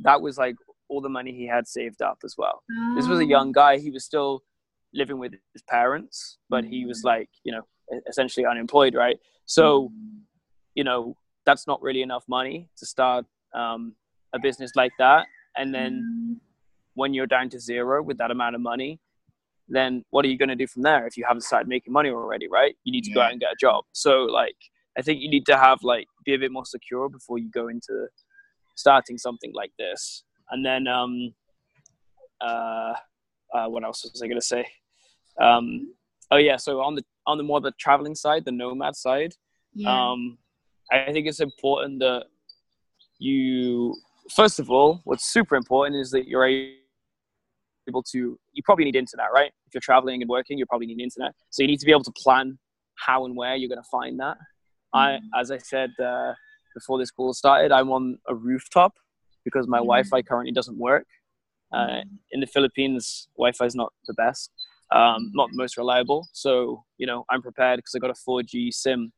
that 0.00 0.20
was 0.20 0.38
like 0.38 0.56
all 0.90 1.00
the 1.00 1.08
money 1.18 1.32
he 1.32 1.46
had 1.46 1.66
saved 1.76 2.02
up 2.02 2.18
as 2.24 2.34
well 2.36 2.62
this 2.96 3.06
was 3.08 3.18
a 3.20 3.22
Oh. 3.28 3.34
young 3.36 3.52
guy 3.52 3.72
he 3.78 3.90
was 3.96 4.04
still 4.04 4.42
living 5.00 5.18
with 5.18 5.32
his 5.54 5.62
parents 5.76 6.38
but 6.52 6.62
he 6.72 6.84
was 6.90 6.98
Mhm. 7.00 7.04
like 7.12 7.30
you 7.44 7.52
know 7.52 7.64
essentially 8.08 8.44
unemployed 8.52 8.94
right 9.04 9.18
so 9.46 9.64
Mhm. 9.88 10.22
you 10.74 10.84
know 10.88 11.00
that's 11.46 11.66
not 11.70 11.80
really 11.86 12.02
enough 12.08 12.24
money 12.28 12.68
to 12.80 12.84
start 12.94 13.24
um, 13.62 13.82
a 14.32 14.38
business 14.38 14.70
like 14.82 14.92
that 14.98 15.26
and 15.56 15.68
then 15.76 15.92
Mhm. 16.02 16.40
when 17.00 17.10
you're 17.14 17.26
down 17.36 17.48
to 17.54 17.58
zero 17.58 18.02
with 18.08 18.18
that 18.18 18.30
amount 18.36 18.54
of 18.58 18.60
money 18.60 18.92
then 19.68 20.04
what 20.10 20.24
are 20.24 20.28
you 20.32 20.38
going 20.42 20.48
to 20.56 20.60
do 20.64 20.66
from 20.66 20.82
there 20.82 21.06
if 21.06 21.16
you 21.16 21.24
haven't 21.30 21.42
started 21.50 21.68
making 21.68 21.92
money 21.92 22.10
already 22.10 22.48
right 22.48 22.74
you 22.84 22.92
need 22.92 23.04
to 23.08 23.12
go 23.12 23.20
out 23.20 23.30
and 23.32 23.40
get 23.40 23.52
a 23.52 23.60
job 23.66 23.84
so 23.92 24.12
like 24.40 24.56
i 24.98 25.02
think 25.02 25.20
you 25.22 25.30
need 25.34 25.46
to 25.46 25.56
have 25.56 25.78
like 25.92 26.06
be 26.24 26.34
a 26.34 26.38
bit 26.44 26.52
more 26.58 26.64
secure 26.76 27.08
before 27.08 27.38
you 27.38 27.48
go 27.60 27.68
into 27.74 27.94
starting 28.76 29.16
something 29.26 29.52
like 29.60 29.72
this 29.78 30.24
and 30.50 30.64
then 30.64 30.86
um 30.86 31.32
uh, 32.40 32.94
uh 33.54 33.66
what 33.66 33.84
else 33.84 34.02
was 34.04 34.22
i 34.22 34.26
going 34.26 34.40
to 34.40 34.46
say 34.46 34.66
um 35.40 35.92
oh 36.30 36.36
yeah 36.36 36.56
so 36.56 36.80
on 36.80 36.94
the 36.94 37.02
on 37.26 37.36
the 37.36 37.44
more 37.44 37.60
the 37.60 37.72
traveling 37.78 38.14
side 38.14 38.44
the 38.44 38.52
nomad 38.52 38.96
side 38.96 39.34
yeah. 39.74 40.10
um, 40.10 40.38
I 40.92 41.12
think 41.12 41.26
it's 41.26 41.40
important 41.40 42.00
that 42.00 42.24
you 43.18 43.94
first 44.34 44.58
of 44.58 44.70
all, 44.70 45.00
what's 45.04 45.30
super 45.32 45.56
important 45.56 45.96
is 45.96 46.10
that 46.10 46.26
you're 46.26 46.44
able 46.44 48.02
to. 48.12 48.38
You 48.52 48.62
probably 48.64 48.84
need 48.84 48.96
internet, 48.96 49.26
right? 49.32 49.52
If 49.66 49.74
you're 49.74 49.80
traveling 49.80 50.22
and 50.22 50.28
working, 50.28 50.58
you 50.58 50.66
probably 50.66 50.86
need 50.86 51.00
internet. 51.00 51.32
So 51.50 51.62
you 51.62 51.68
need 51.68 51.80
to 51.80 51.86
be 51.86 51.92
able 51.92 52.04
to 52.04 52.12
plan 52.16 52.58
how 52.96 53.24
and 53.24 53.36
where 53.36 53.54
you're 53.56 53.68
going 53.68 53.82
to 53.82 53.90
find 53.90 54.18
that. 54.20 54.36
Mm-hmm. 54.94 54.98
I, 55.36 55.40
as 55.40 55.50
I 55.50 55.58
said 55.58 55.90
uh, 56.02 56.32
before 56.74 56.98
this 56.98 57.10
call 57.10 57.32
started, 57.32 57.72
I'm 57.72 57.90
on 57.90 58.18
a 58.28 58.34
rooftop 58.34 58.94
because 59.44 59.66
my 59.66 59.78
mm-hmm. 59.78 59.86
Wi-Fi 59.86 60.22
currently 60.22 60.52
doesn't 60.52 60.78
work. 60.78 61.06
Uh, 61.72 61.78
mm-hmm. 61.78 62.16
in 62.32 62.40
the 62.40 62.46
Philippines, 62.46 63.28
Wi-Fi 63.36 63.64
is 63.64 63.74
not 63.74 63.92
the 64.06 64.14
best, 64.14 64.50
um, 64.92 65.30
not 65.34 65.50
the 65.50 65.56
most 65.56 65.76
reliable. 65.76 66.28
So 66.32 66.84
you 66.98 67.06
know, 67.06 67.24
I'm 67.30 67.42
prepared 67.42 67.78
because 67.78 67.94
I 67.94 67.98
got 67.98 68.10
a 68.10 68.30
4G 68.30 68.72
SIM, 68.72 69.12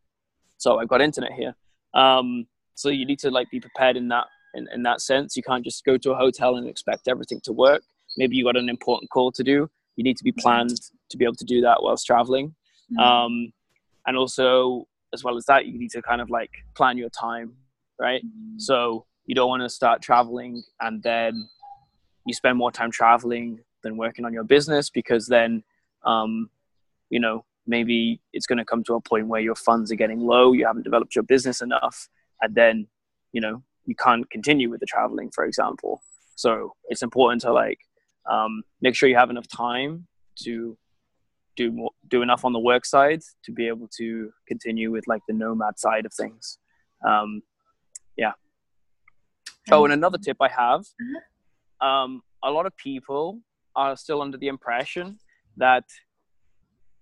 so 0.58 0.78
I've 0.78 0.88
got 0.88 1.00
internet 1.00 1.32
here. 1.32 1.54
Um, 1.94 2.46
so 2.74 2.88
you 2.88 3.06
need 3.06 3.18
to 3.20 3.30
like 3.30 3.50
be 3.50 3.60
prepared 3.60 3.96
in 3.96 4.08
that 4.08 4.26
in, 4.54 4.66
in 4.74 4.82
that 4.82 5.00
sense. 5.00 5.36
You 5.36 5.42
can't 5.42 5.64
just 5.64 5.84
go 5.84 5.96
to 5.98 6.12
a 6.12 6.16
hotel 6.16 6.56
and 6.56 6.68
expect 6.68 7.08
everything 7.08 7.40
to 7.44 7.52
work. 7.52 7.82
Maybe 8.16 8.36
you 8.36 8.44
got 8.44 8.56
an 8.56 8.68
important 8.68 9.10
call 9.10 9.32
to 9.32 9.42
do. 9.42 9.70
You 9.96 10.04
need 10.04 10.16
to 10.16 10.24
be 10.24 10.32
planned 10.32 10.74
to 11.10 11.16
be 11.16 11.24
able 11.24 11.36
to 11.36 11.44
do 11.44 11.60
that 11.62 11.82
whilst 11.82 12.06
traveling. 12.06 12.54
Mm-hmm. 12.92 12.98
Um, 12.98 13.52
and 14.06 14.16
also, 14.16 14.86
as 15.12 15.22
well 15.22 15.36
as 15.36 15.44
that, 15.46 15.66
you 15.66 15.78
need 15.78 15.90
to 15.90 16.02
kind 16.02 16.20
of 16.20 16.30
like 16.30 16.50
plan 16.74 16.98
your 16.98 17.10
time, 17.10 17.54
right? 18.00 18.22
Mm-hmm. 18.24 18.58
So 18.58 19.06
you 19.26 19.34
don't 19.34 19.48
want 19.48 19.62
to 19.62 19.68
start 19.68 20.02
traveling 20.02 20.62
and 20.80 21.02
then 21.02 21.48
you 22.26 22.34
spend 22.34 22.58
more 22.58 22.70
time 22.70 22.90
traveling 22.90 23.60
than 23.82 23.96
working 23.96 24.24
on 24.24 24.32
your 24.32 24.44
business 24.44 24.90
because 24.90 25.26
then, 25.26 25.62
um, 26.04 26.50
you 27.10 27.20
know, 27.20 27.44
maybe 27.66 28.20
it's 28.32 28.46
going 28.46 28.58
to 28.58 28.64
come 28.64 28.82
to 28.84 28.94
a 28.94 29.00
point 29.00 29.28
where 29.28 29.40
your 29.40 29.54
funds 29.54 29.92
are 29.92 29.96
getting 29.96 30.20
low, 30.20 30.52
you 30.52 30.66
haven't 30.66 30.82
developed 30.82 31.14
your 31.14 31.22
business 31.24 31.60
enough, 31.60 32.08
and 32.40 32.54
then, 32.54 32.86
you 33.32 33.40
know, 33.40 33.62
you 33.86 33.94
can't 33.94 34.28
continue 34.30 34.70
with 34.70 34.80
the 34.80 34.86
traveling, 34.86 35.30
for 35.30 35.44
example. 35.44 36.02
So 36.36 36.74
it's 36.88 37.02
important 37.02 37.42
to 37.42 37.52
like 37.52 37.78
um, 38.30 38.62
make 38.80 38.94
sure 38.94 39.08
you 39.08 39.16
have 39.16 39.30
enough 39.30 39.48
time 39.48 40.06
to 40.44 40.76
do 41.56 41.70
more, 41.70 41.90
do 42.08 42.22
enough 42.22 42.44
on 42.44 42.52
the 42.52 42.58
work 42.58 42.84
side 42.84 43.20
to 43.44 43.52
be 43.52 43.68
able 43.68 43.88
to 43.98 44.32
continue 44.48 44.90
with 44.90 45.06
like 45.06 45.22
the 45.28 45.34
nomad 45.34 45.78
side 45.78 46.06
of 46.06 46.14
things. 46.14 46.58
Um, 47.06 47.42
yeah. 48.16 48.32
Oh, 49.70 49.84
and 49.84 49.92
another 49.92 50.18
tip 50.18 50.36
I 50.40 50.48
have, 50.48 50.80
mm-hmm. 50.80 51.86
um, 51.86 52.22
a 52.42 52.50
lot 52.50 52.66
of 52.66 52.76
people 52.76 53.40
are 53.76 53.96
still 53.96 54.20
under 54.20 54.36
the 54.36 54.48
impression 54.48 55.18
that 55.56 55.84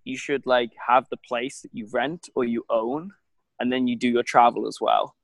you 0.05 0.17
should 0.17 0.45
like 0.47 0.71
have 0.89 1.07
the 1.11 1.17
place 1.29 1.63
that 1.63 1.71
you 1.73 1.89
rent 1.93 2.29
or 2.35 2.45
you 2.45 2.65
own, 2.69 3.11
and 3.59 3.73
then 3.73 3.87
you 3.87 3.97
do 3.97 4.09
your 4.09 4.23
travel 4.23 4.67
as 4.67 4.79
well. 4.81 5.15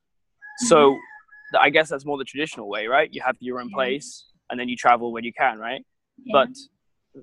So 0.66 0.92
mm-hmm. 0.92 1.56
I 1.60 1.70
guess 1.70 1.88
that's 1.90 2.06
more 2.06 2.18
the 2.18 2.24
traditional 2.24 2.68
way, 2.68 2.86
right? 2.86 3.12
You 3.12 3.22
have 3.24 3.36
your 3.40 3.60
own 3.60 3.70
place 3.70 4.26
and 4.50 4.58
then 4.58 4.68
you 4.68 4.76
travel 4.76 5.12
when 5.12 5.24
you 5.24 5.32
can, 5.32 5.58
right? 5.58 5.84
Yeah. 6.24 6.32
But 6.32 6.48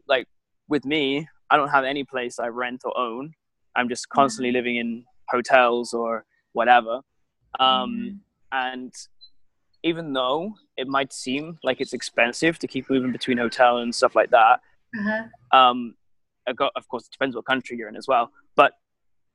like 0.07 0.27
with 0.67 0.85
me, 0.85 1.27
I 1.49 1.57
don't 1.57 1.69
have 1.69 1.83
any 1.83 2.03
place 2.03 2.39
I 2.39 2.47
rent 2.47 2.81
or 2.85 2.97
own. 2.97 3.33
I'm 3.75 3.89
just 3.89 4.09
constantly 4.09 4.49
mm-hmm. 4.49 4.55
living 4.55 4.75
in 4.77 5.05
hotels 5.29 5.93
or 5.93 6.25
whatever. 6.53 7.01
Um, 7.59 7.69
mm-hmm. 7.69 8.15
And 8.51 8.93
even 9.83 10.13
though 10.13 10.53
it 10.77 10.87
might 10.87 11.11
seem 11.13 11.57
like 11.63 11.81
it's 11.81 11.93
expensive 11.93 12.57
to 12.59 12.67
keep 12.67 12.89
moving 12.89 13.11
between 13.11 13.37
hotel 13.37 13.77
and 13.77 13.93
stuff 13.93 14.15
like 14.15 14.31
that, 14.31 14.61
uh-huh. 14.97 15.57
um, 15.57 15.95
of 16.47 16.87
course, 16.87 17.05
it 17.05 17.11
depends 17.11 17.35
what 17.35 17.45
country 17.45 17.77
you're 17.77 17.89
in 17.89 17.95
as 17.95 18.07
well. 18.07 18.31
But 18.55 18.73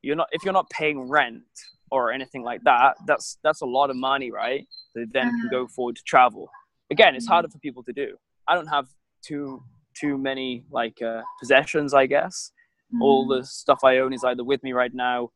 you're 0.02 0.16
not 0.16 0.28
if 0.32 0.44
you're 0.44 0.52
not 0.52 0.70
paying 0.70 1.08
rent 1.08 1.42
or 1.90 2.12
anything 2.12 2.42
like 2.42 2.62
that, 2.64 2.96
that's 3.06 3.38
that's 3.42 3.60
a 3.60 3.66
lot 3.66 3.90
of 3.90 3.96
money, 3.96 4.30
right? 4.30 4.66
That 4.94 5.12
then 5.12 5.30
can 5.30 5.48
go 5.50 5.66
forward 5.66 5.96
to 5.96 6.02
travel. 6.04 6.48
Again, 6.90 7.14
it's 7.14 7.26
harder 7.26 7.48
for 7.48 7.58
people 7.58 7.82
to 7.84 7.92
do. 7.92 8.16
I 8.46 8.54
don't 8.54 8.68
have 8.68 8.86
too 9.22 9.62
too 9.94 10.16
many 10.16 10.64
like 10.70 11.00
uh, 11.02 11.22
possessions, 11.40 11.94
I 11.94 12.06
guess. 12.06 12.52
Mm. 12.94 13.02
All 13.02 13.26
the 13.26 13.44
stuff 13.44 13.80
I 13.84 13.98
own 13.98 14.12
is 14.12 14.24
either 14.24 14.44
with 14.44 14.62
me 14.62 14.72
right 14.72 14.94
now 14.94 15.30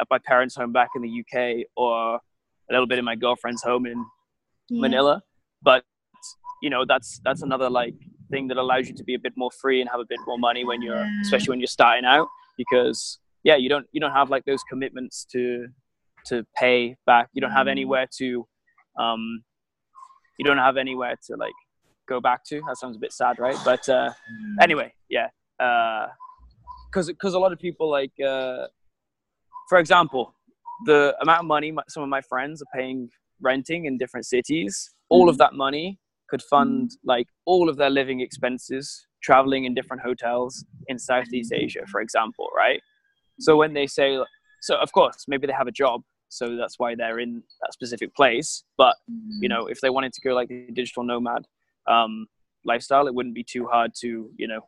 at 0.00 0.06
my 0.10 0.18
parents' 0.18 0.54
home 0.54 0.72
back 0.72 0.90
in 0.94 1.02
the 1.02 1.20
UK 1.20 1.66
or 1.76 2.16
a 2.16 2.72
little 2.72 2.86
bit 2.86 2.98
in 2.98 3.04
my 3.04 3.16
girlfriend's 3.16 3.62
home 3.62 3.86
in 3.86 4.04
yeah. 4.68 4.80
Manila. 4.80 5.22
But 5.62 5.84
you 6.62 6.70
know, 6.70 6.84
that's 6.86 7.20
that's 7.24 7.42
another 7.42 7.68
like 7.70 7.94
thing 8.30 8.48
that 8.48 8.56
allows 8.56 8.88
you 8.88 8.94
to 8.94 9.04
be 9.04 9.14
a 9.14 9.18
bit 9.18 9.34
more 9.36 9.50
free 9.50 9.80
and 9.80 9.90
have 9.90 10.00
a 10.00 10.06
bit 10.08 10.18
more 10.26 10.38
money 10.38 10.64
when 10.64 10.82
you're, 10.82 10.96
yeah. 10.96 11.20
especially 11.22 11.50
when 11.50 11.60
you're 11.60 11.66
starting 11.66 12.04
out, 12.04 12.28
because 12.56 13.18
yeah, 13.42 13.56
you 13.56 13.68
don't 13.68 13.86
you 13.92 14.00
don't 14.00 14.12
have 14.12 14.30
like 14.30 14.44
those 14.44 14.62
commitments 14.68 15.26
to 15.32 15.66
to 16.26 16.44
pay 16.56 16.96
back. 17.06 17.28
You 17.34 17.40
don't 17.40 17.52
have 17.52 17.66
mm. 17.66 17.72
anywhere 17.72 18.06
to, 18.18 18.46
um, 18.98 19.42
you 20.38 20.44
don't 20.44 20.58
have 20.58 20.76
anywhere 20.76 21.16
to 21.26 21.36
like 21.36 21.52
go 22.08 22.20
back 22.20 22.44
to. 22.46 22.62
That 22.66 22.78
sounds 22.78 22.96
a 22.96 23.00
bit 23.00 23.12
sad, 23.12 23.38
right? 23.38 23.56
But 23.64 23.88
uh, 23.88 24.10
mm. 24.10 24.62
anyway, 24.62 24.92
yeah, 25.08 25.28
because 25.58 27.08
uh, 27.08 27.12
because 27.12 27.34
a 27.34 27.38
lot 27.38 27.52
of 27.52 27.58
people 27.58 27.90
like, 27.90 28.12
uh, 28.20 28.66
for 29.68 29.78
example, 29.78 30.34
the 30.86 31.14
amount 31.20 31.40
of 31.40 31.46
money 31.46 31.72
some 31.88 32.02
of 32.02 32.08
my 32.08 32.22
friends 32.22 32.62
are 32.62 32.78
paying 32.78 33.10
renting 33.40 33.86
in 33.86 33.98
different 33.98 34.26
cities, 34.26 34.90
all 35.08 35.28
of 35.28 35.36
mm. 35.36 35.38
that 35.38 35.54
money 35.54 35.98
could 36.28 36.42
fund 36.42 36.92
like 37.04 37.28
all 37.44 37.68
of 37.68 37.76
their 37.76 37.90
living 37.90 38.20
expenses 38.20 39.06
traveling 39.22 39.64
in 39.64 39.74
different 39.74 40.02
hotels 40.02 40.64
in 40.88 40.98
Southeast 40.98 41.52
Asia, 41.52 41.80
for 41.90 42.00
example, 42.00 42.48
right? 42.56 42.80
So 43.40 43.56
when 43.56 43.74
they 43.74 43.86
say, 43.86 44.18
so 44.60 44.76
of 44.76 44.92
course, 44.92 45.24
maybe 45.28 45.46
they 45.46 45.52
have 45.52 45.66
a 45.66 45.72
job 45.72 46.02
so 46.34 46.56
that's 46.56 46.78
why 46.78 46.96
they're 46.96 47.20
in 47.20 47.42
that 47.62 47.72
specific 47.72 48.14
place. 48.14 48.64
But 48.76 48.96
you 49.40 49.48
know, 49.48 49.66
if 49.66 49.80
they 49.80 49.90
wanted 49.90 50.12
to 50.14 50.20
go 50.20 50.34
like 50.34 50.48
the 50.48 50.66
digital 50.72 51.04
nomad 51.04 51.46
um, 51.86 52.26
lifestyle, 52.64 53.06
it 53.06 53.14
wouldn't 53.14 53.36
be 53.36 53.44
too 53.44 53.66
hard 53.66 53.92
to 54.00 54.30
you 54.36 54.48
know 54.48 54.60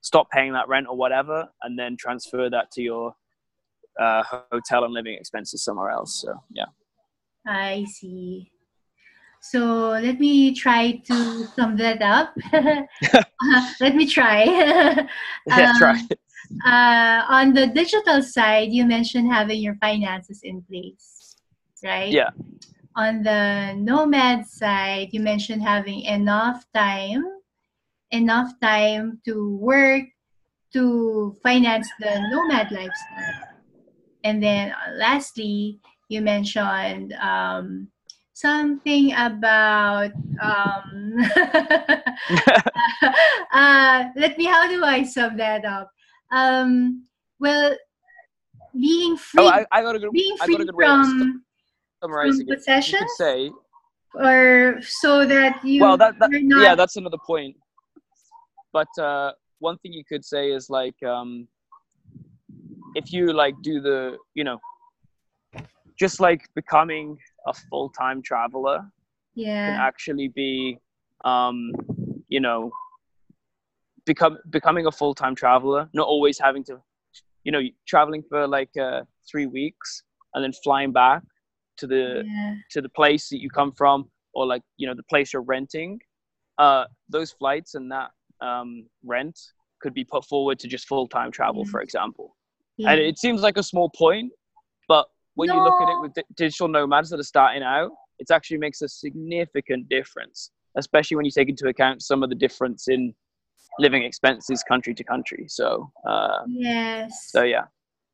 stop 0.00 0.30
paying 0.30 0.52
that 0.54 0.68
rent 0.68 0.86
or 0.88 0.96
whatever, 0.96 1.48
and 1.62 1.78
then 1.78 1.96
transfer 1.98 2.48
that 2.48 2.70
to 2.72 2.82
your 2.82 3.14
uh, 4.00 4.22
hotel 4.50 4.84
and 4.84 4.94
living 4.94 5.14
expenses 5.14 5.62
somewhere 5.62 5.90
else. 5.90 6.22
So 6.22 6.34
yeah. 6.50 6.66
I 7.46 7.84
see. 7.84 8.52
So 9.40 9.90
let 9.90 10.20
me 10.20 10.54
try 10.54 11.02
to 11.04 11.44
sum 11.56 11.76
that 11.76 12.00
up. 12.00 12.34
uh, 12.52 13.72
let 13.80 13.96
me 13.96 14.06
try. 14.06 14.44
yeah, 15.46 15.72
try. 15.78 15.98
Um, 15.98 16.08
uh, 16.64 17.24
on 17.28 17.52
the 17.52 17.66
digital 17.66 18.22
side, 18.22 18.72
you 18.72 18.84
mentioned 18.86 19.32
having 19.32 19.60
your 19.60 19.74
finances 19.76 20.40
in 20.44 20.62
place, 20.62 21.36
right? 21.82 22.12
Yeah. 22.12 22.30
On 22.94 23.22
the 23.22 23.74
nomad 23.76 24.46
side, 24.46 25.08
you 25.12 25.20
mentioned 25.20 25.62
having 25.62 26.02
enough 26.02 26.64
time, 26.74 27.24
enough 28.10 28.52
time 28.60 29.20
to 29.24 29.56
work 29.56 30.04
to 30.72 31.34
finance 31.42 31.88
the 31.98 32.20
nomad 32.30 32.70
lifestyle. 32.70 33.48
And 34.24 34.42
then 34.42 34.70
uh, 34.70 34.92
lastly, 34.94 35.80
you 36.12 36.20
mentioned 36.20 37.12
um, 37.14 37.88
something 38.32 39.12
about 39.14 40.12
um, 40.40 41.18
uh, 43.52 44.04
let 44.16 44.38
me 44.38 44.44
how 44.44 44.68
do 44.68 44.84
i 44.84 45.02
sum 45.02 45.36
that 45.36 45.64
up 45.64 45.90
um, 46.32 47.04
well, 47.38 47.76
being 48.72 49.16
free, 49.18 49.44
oh, 49.44 49.48
I, 49.48 49.66
I 49.70 49.82
got 49.82 49.94
a 49.94 49.98
good, 49.98 50.10
being 50.12 50.36
free 50.38 50.56
from, 50.56 51.44
summarizing 52.02 52.46
from 52.46 52.56
possessions, 52.56 52.92
you 52.92 52.98
could 52.98 53.10
say, 53.10 53.50
or 54.14 54.80
so 54.80 55.26
that 55.26 55.62
you. 55.62 55.82
Well, 55.82 55.98
that, 55.98 56.18
that 56.18 56.30
not... 56.32 56.62
yeah, 56.62 56.74
that's 56.74 56.96
another 56.96 57.18
point. 57.26 57.54
But 58.72 58.88
uh, 58.98 59.32
one 59.58 59.76
thing 59.78 59.92
you 59.92 60.04
could 60.04 60.24
say 60.24 60.50
is 60.50 60.70
like, 60.70 61.00
um, 61.02 61.46
if 62.94 63.12
you 63.12 63.34
like 63.34 63.54
do 63.62 63.82
the, 63.82 64.16
you 64.32 64.44
know, 64.44 64.58
just 66.02 66.18
like 66.18 66.48
becoming 66.56 67.16
a 67.46 67.54
full 67.54 67.88
time 67.90 68.20
traveler, 68.22 68.78
yeah, 69.34 69.66
can 69.68 69.80
actually 69.80 70.28
be, 70.28 70.78
um, 71.24 71.70
you 72.28 72.40
know, 72.40 72.72
become 74.04 74.36
becoming 74.50 74.86
a 74.86 74.92
full 74.92 75.14
time 75.14 75.34
traveler, 75.36 75.88
not 75.94 76.08
always 76.08 76.40
having 76.40 76.64
to, 76.64 76.74
you 77.44 77.52
know, 77.52 77.62
traveling 77.86 78.22
for 78.28 78.48
like 78.48 78.76
uh, 78.76 79.02
three 79.30 79.46
weeks 79.46 80.02
and 80.34 80.42
then 80.42 80.52
flying 80.64 80.92
back 80.92 81.22
to 81.76 81.86
the 81.86 82.24
yeah. 82.26 82.54
to 82.72 82.82
the 82.82 82.88
place 82.88 83.28
that 83.28 83.40
you 83.40 83.48
come 83.48 83.72
from 83.72 84.10
or 84.34 84.44
like 84.44 84.62
you 84.78 84.88
know 84.88 84.94
the 84.94 85.04
place 85.04 85.32
you're 85.32 85.48
renting. 85.56 86.00
Uh, 86.58 86.84
those 87.08 87.30
flights 87.30 87.76
and 87.76 87.90
that 87.92 88.10
um, 88.40 88.86
rent 89.04 89.38
could 89.80 89.94
be 89.94 90.04
put 90.04 90.24
forward 90.24 90.58
to 90.58 90.66
just 90.66 90.88
full 90.88 91.06
time 91.06 91.30
travel, 91.30 91.62
yeah. 91.64 91.70
for 91.70 91.80
example. 91.80 92.36
Yeah. 92.76 92.90
And 92.90 93.00
it 93.00 93.18
seems 93.18 93.40
like 93.40 93.56
a 93.56 93.62
small 93.62 93.88
point, 93.90 94.32
but 94.88 95.06
when 95.34 95.48
no. 95.48 95.54
you 95.56 95.62
look 95.62 95.80
at 95.80 95.88
it 95.88 96.00
with 96.00 96.12
digital 96.36 96.68
nomads 96.68 97.10
that 97.10 97.20
are 97.20 97.24
starting 97.24 97.62
out, 97.62 97.90
it 98.18 98.30
actually 98.30 98.58
makes 98.58 98.82
a 98.82 98.88
significant 98.88 99.88
difference, 99.88 100.50
especially 100.76 101.16
when 101.16 101.24
you 101.24 101.30
take 101.30 101.48
into 101.48 101.68
account 101.68 102.02
some 102.02 102.22
of 102.22 102.28
the 102.28 102.34
difference 102.36 102.88
in 102.88 103.14
living 103.78 104.02
expenses 104.02 104.62
country 104.62 104.94
to 104.94 105.04
country. 105.04 105.46
So 105.48 105.90
uh, 106.06 106.40
yes. 106.46 107.30
So 107.30 107.42
yeah. 107.42 107.64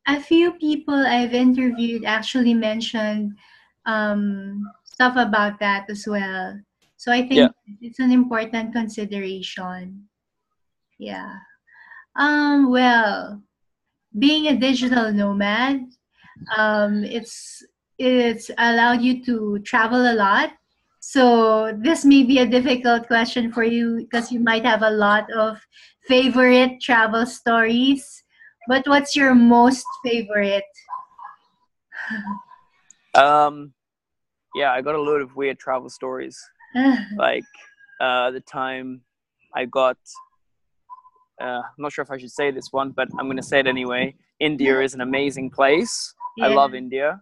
A 0.07 0.21
few 0.21 0.53
people 0.53 0.95
I've 0.95 1.35
interviewed 1.35 2.05
actually 2.05 2.55
mentioned 2.55 3.37
um, 3.85 4.65
stuff 4.85 5.17
about 5.17 5.59
that 5.61 5.91
as 5.91 6.07
well. 6.07 6.59
So 6.97 7.13
I 7.13 7.21
think 7.21 7.35
Yeah. 7.35 7.49
it's 7.81 7.99
an 7.99 8.13
important 8.13 8.73
consideration. 8.73 10.09
Yeah. 10.99 11.35
Um, 12.17 12.71
well, 12.71 13.43
being 14.19 14.47
a 14.47 14.57
digital 14.57 15.13
nomad, 15.13 15.87
um, 16.57 17.05
it's 17.05 17.63
it's 17.99 18.51
allowed 18.59 19.03
you 19.03 19.25
to 19.25 19.59
travel 19.61 20.13
a 20.13 20.15
lot. 20.15 20.53
So 21.01 21.73
this 21.79 22.05
may 22.05 22.23
be 22.23 22.39
a 22.39 22.47
difficult 22.47 23.07
question 23.07 23.53
for 23.53 23.65
you 23.65 23.99
because 23.99 24.31
you 24.31 24.41
might 24.41 24.65
have 24.65 24.83
a 24.83 24.91
lot 24.91 25.31
of 25.33 25.59
favorite 26.07 26.81
travel 26.81 27.27
stories. 27.27 28.25
But 28.69 28.87
what's 28.87 29.17
your 29.17 29.35
most 29.35 29.87
favorite? 30.05 30.65
Um, 33.15 33.73
yeah, 34.55 34.73
I 34.73 34.83
got 34.83 34.95
a 34.95 35.01
load 35.01 35.23
of 35.23 35.35
weird 35.35 35.59
travel 35.59 35.89
stories. 35.89 36.39
Like 37.17 37.45
uh, 38.01 38.31
the 38.31 38.41
time 38.41 39.01
I 39.57 39.65
got, 39.65 39.97
uh, 41.41 41.63
I'm 41.65 41.79
not 41.79 41.93
sure 41.93 42.03
if 42.03 42.11
I 42.11 42.19
should 42.19 42.31
say 42.31 42.51
this 42.51 42.69
one, 42.71 42.91
but 42.91 43.09
I'm 43.19 43.27
going 43.27 43.39
to 43.39 43.43
say 43.43 43.59
it 43.59 43.67
anyway. 43.67 44.15
India 44.39 44.81
is 44.81 44.95
an 44.95 45.01
amazing 45.01 45.51
place. 45.51 46.15
I 46.43 46.49
love 46.49 46.75
India. 46.75 47.21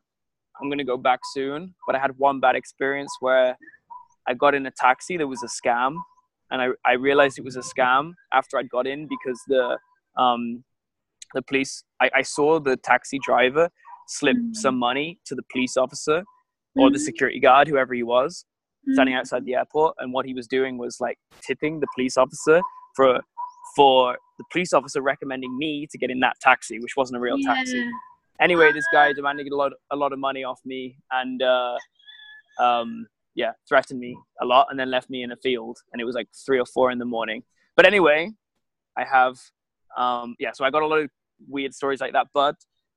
I'm 0.61 0.69
going 0.69 0.79
to 0.79 0.85
go 0.85 0.97
back 0.97 1.21
soon, 1.33 1.75
but 1.87 1.95
I 1.97 1.99
had 1.99 2.13
one 2.19 2.41
bad 2.41 2.57
experience 2.57 3.15
where 3.21 3.57
I 4.29 4.35
got 4.35 4.55
in 4.55 4.67
a 4.67 4.71
taxi 4.71 5.17
that 5.17 5.27
was 5.27 5.43
a 5.43 5.47
scam, 5.47 5.97
and 6.51 6.63
I, 6.63 6.69
I 6.85 6.93
realized 6.95 7.39
it 7.39 7.45
was 7.45 7.57
a 7.57 7.61
scam 7.63 8.13
after 8.33 8.59
I'd 8.59 8.71
got 8.71 8.87
in 8.87 9.07
because 9.09 9.41
the 9.49 9.79
um, 10.21 10.65
the 11.35 11.43
police 11.43 11.85
I, 12.01 12.11
I 12.15 12.23
saw 12.23 12.59
the 12.61 12.77
taxi 12.77 13.19
driver 13.25 13.69
slip 14.09 14.37
Mhm. 14.37 14.57
some 14.57 14.79
money 14.79 15.19
to 15.27 15.35
the 15.35 15.43
police 15.53 15.77
officer 15.77 16.23
or 16.77 16.91
the 16.91 16.99
Mhm. 16.99 17.01
security 17.09 17.41
guard, 17.41 17.69
whoever 17.69 17.93
he 17.95 18.03
was, 18.03 18.45
standing 18.93 19.15
Mhm. 19.15 19.19
outside 19.19 19.45
the 19.45 19.55
airport, 19.57 19.95
and 19.99 20.13
what 20.13 20.25
he 20.27 20.33
was 20.35 20.47
doing 20.47 20.79
was 20.79 21.01
like 21.01 21.19
tipping 21.47 21.81
the 21.81 21.87
police 21.95 22.17
officer 22.17 22.61
for 22.95 23.21
for 23.75 24.17
the 24.39 24.45
police 24.53 24.73
officer 24.73 25.03
recommending 25.03 25.57
me 25.59 25.87
to 25.91 25.99
get 25.99 26.11
in 26.11 26.21
that 26.21 26.37
taxi, 26.41 26.79
which 26.79 26.97
wasn't 26.97 27.17
a 27.17 27.21
real 27.21 27.39
taxi. 27.43 27.85
Anyway, 28.41 28.73
this 28.73 28.87
guy 28.93 29.13
demanded 29.13 29.49
a 29.49 29.57
lot 29.57 29.73
a 29.91 29.97
lot 29.97 30.13
of 30.13 30.19
money 30.19 30.45
off 30.45 30.61
me 30.65 30.99
and 31.11 31.43
uh, 31.43 31.77
um, 32.61 33.07
yeah, 33.35 33.53
threatened 33.69 34.01
me 34.01 34.17
a 34.41 34.45
lot, 34.45 34.69
and 34.71 34.79
then 34.79 34.91
left 34.91 35.11
me 35.11 35.23
in 35.23 35.33
a 35.33 35.37
field, 35.37 35.79
and 35.93 36.01
it 36.01 36.05
was 36.05 36.15
like 36.15 36.29
three 36.45 36.59
or 36.59 36.67
four 36.67 36.91
in 36.91 36.99
the 36.99 37.05
morning. 37.05 37.43
But 37.77 37.87
anyway, 37.87 38.33
I 38.97 39.05
have 39.05 39.39
um, 39.97 40.35
yeah, 40.39 40.53
so 40.53 40.65
I 40.65 40.71
got 40.71 40.83
a 40.83 40.87
lot 40.87 40.99
of 41.01 41.11
weird 41.49 41.75
stories 41.75 42.01
like 42.01 42.13
that, 42.13 42.29
but 42.35 42.57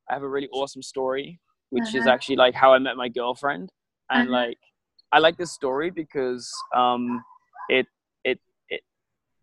I 0.10 0.14
have 0.14 0.24
a 0.24 0.28
really 0.30 0.50
awesome 0.52 0.82
story, 0.82 1.40
which 1.70 1.96
is 1.96 2.06
Uh-huh. 2.06 2.14
actually 2.14 2.36
like 2.38 2.56
how 2.56 2.74
I 2.74 2.80
met 2.80 2.98
my 2.98 3.10
girlfriend, 3.10 3.72
and 4.10 4.30
Uh-huh. 4.30 4.38
like 4.42 4.58
I 5.12 5.20
like 5.20 5.38
this 5.38 5.52
story 5.52 5.90
because 5.90 6.52
um, 6.76 7.24
it 7.70 7.88
it 8.24 8.40
it 8.70 8.82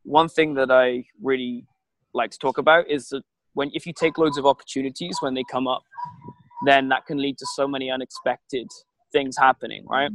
one 0.04 0.28
thing 0.28 0.54
that 0.54 0.70
I 0.70 1.04
really 1.22 1.66
like 2.14 2.30
to 2.30 2.38
talk 2.38 2.58
about 2.58 2.88
is 2.88 3.08
that 3.10 3.24
when 3.56 3.70
if 3.72 3.86
you 3.86 3.92
take 3.92 4.18
loads 4.18 4.36
of 4.36 4.44
opportunities 4.44 5.16
when 5.20 5.32
they 5.32 5.42
come 5.50 5.66
up, 5.66 5.82
then 6.66 6.88
that 6.88 7.06
can 7.06 7.18
lead 7.18 7.38
to 7.38 7.46
so 7.54 7.66
many 7.66 7.90
unexpected 7.90 8.68
things 9.12 9.34
happening, 9.38 9.82
right? 9.88 10.10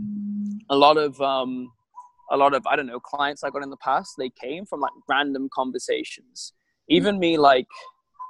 A 0.70 0.76
lot 0.76 0.98
of 0.98 1.20
um, 1.22 1.72
a 2.30 2.38
lot 2.38 2.54
of 2.54 2.66
I 2.68 2.76
don't 2.76 2.86
know 2.86 3.00
clients 3.00 3.44
I 3.44 3.50
got 3.50 3.64
in 3.64 3.72
the 3.72 3.78
past 3.78 4.14
they 4.18 4.30
came 4.30 4.66
from 4.66 4.80
like 4.80 4.92
random 5.10 5.50
conversations. 5.54 6.54
Even 6.88 7.18
me 7.18 7.38
like 7.38 7.66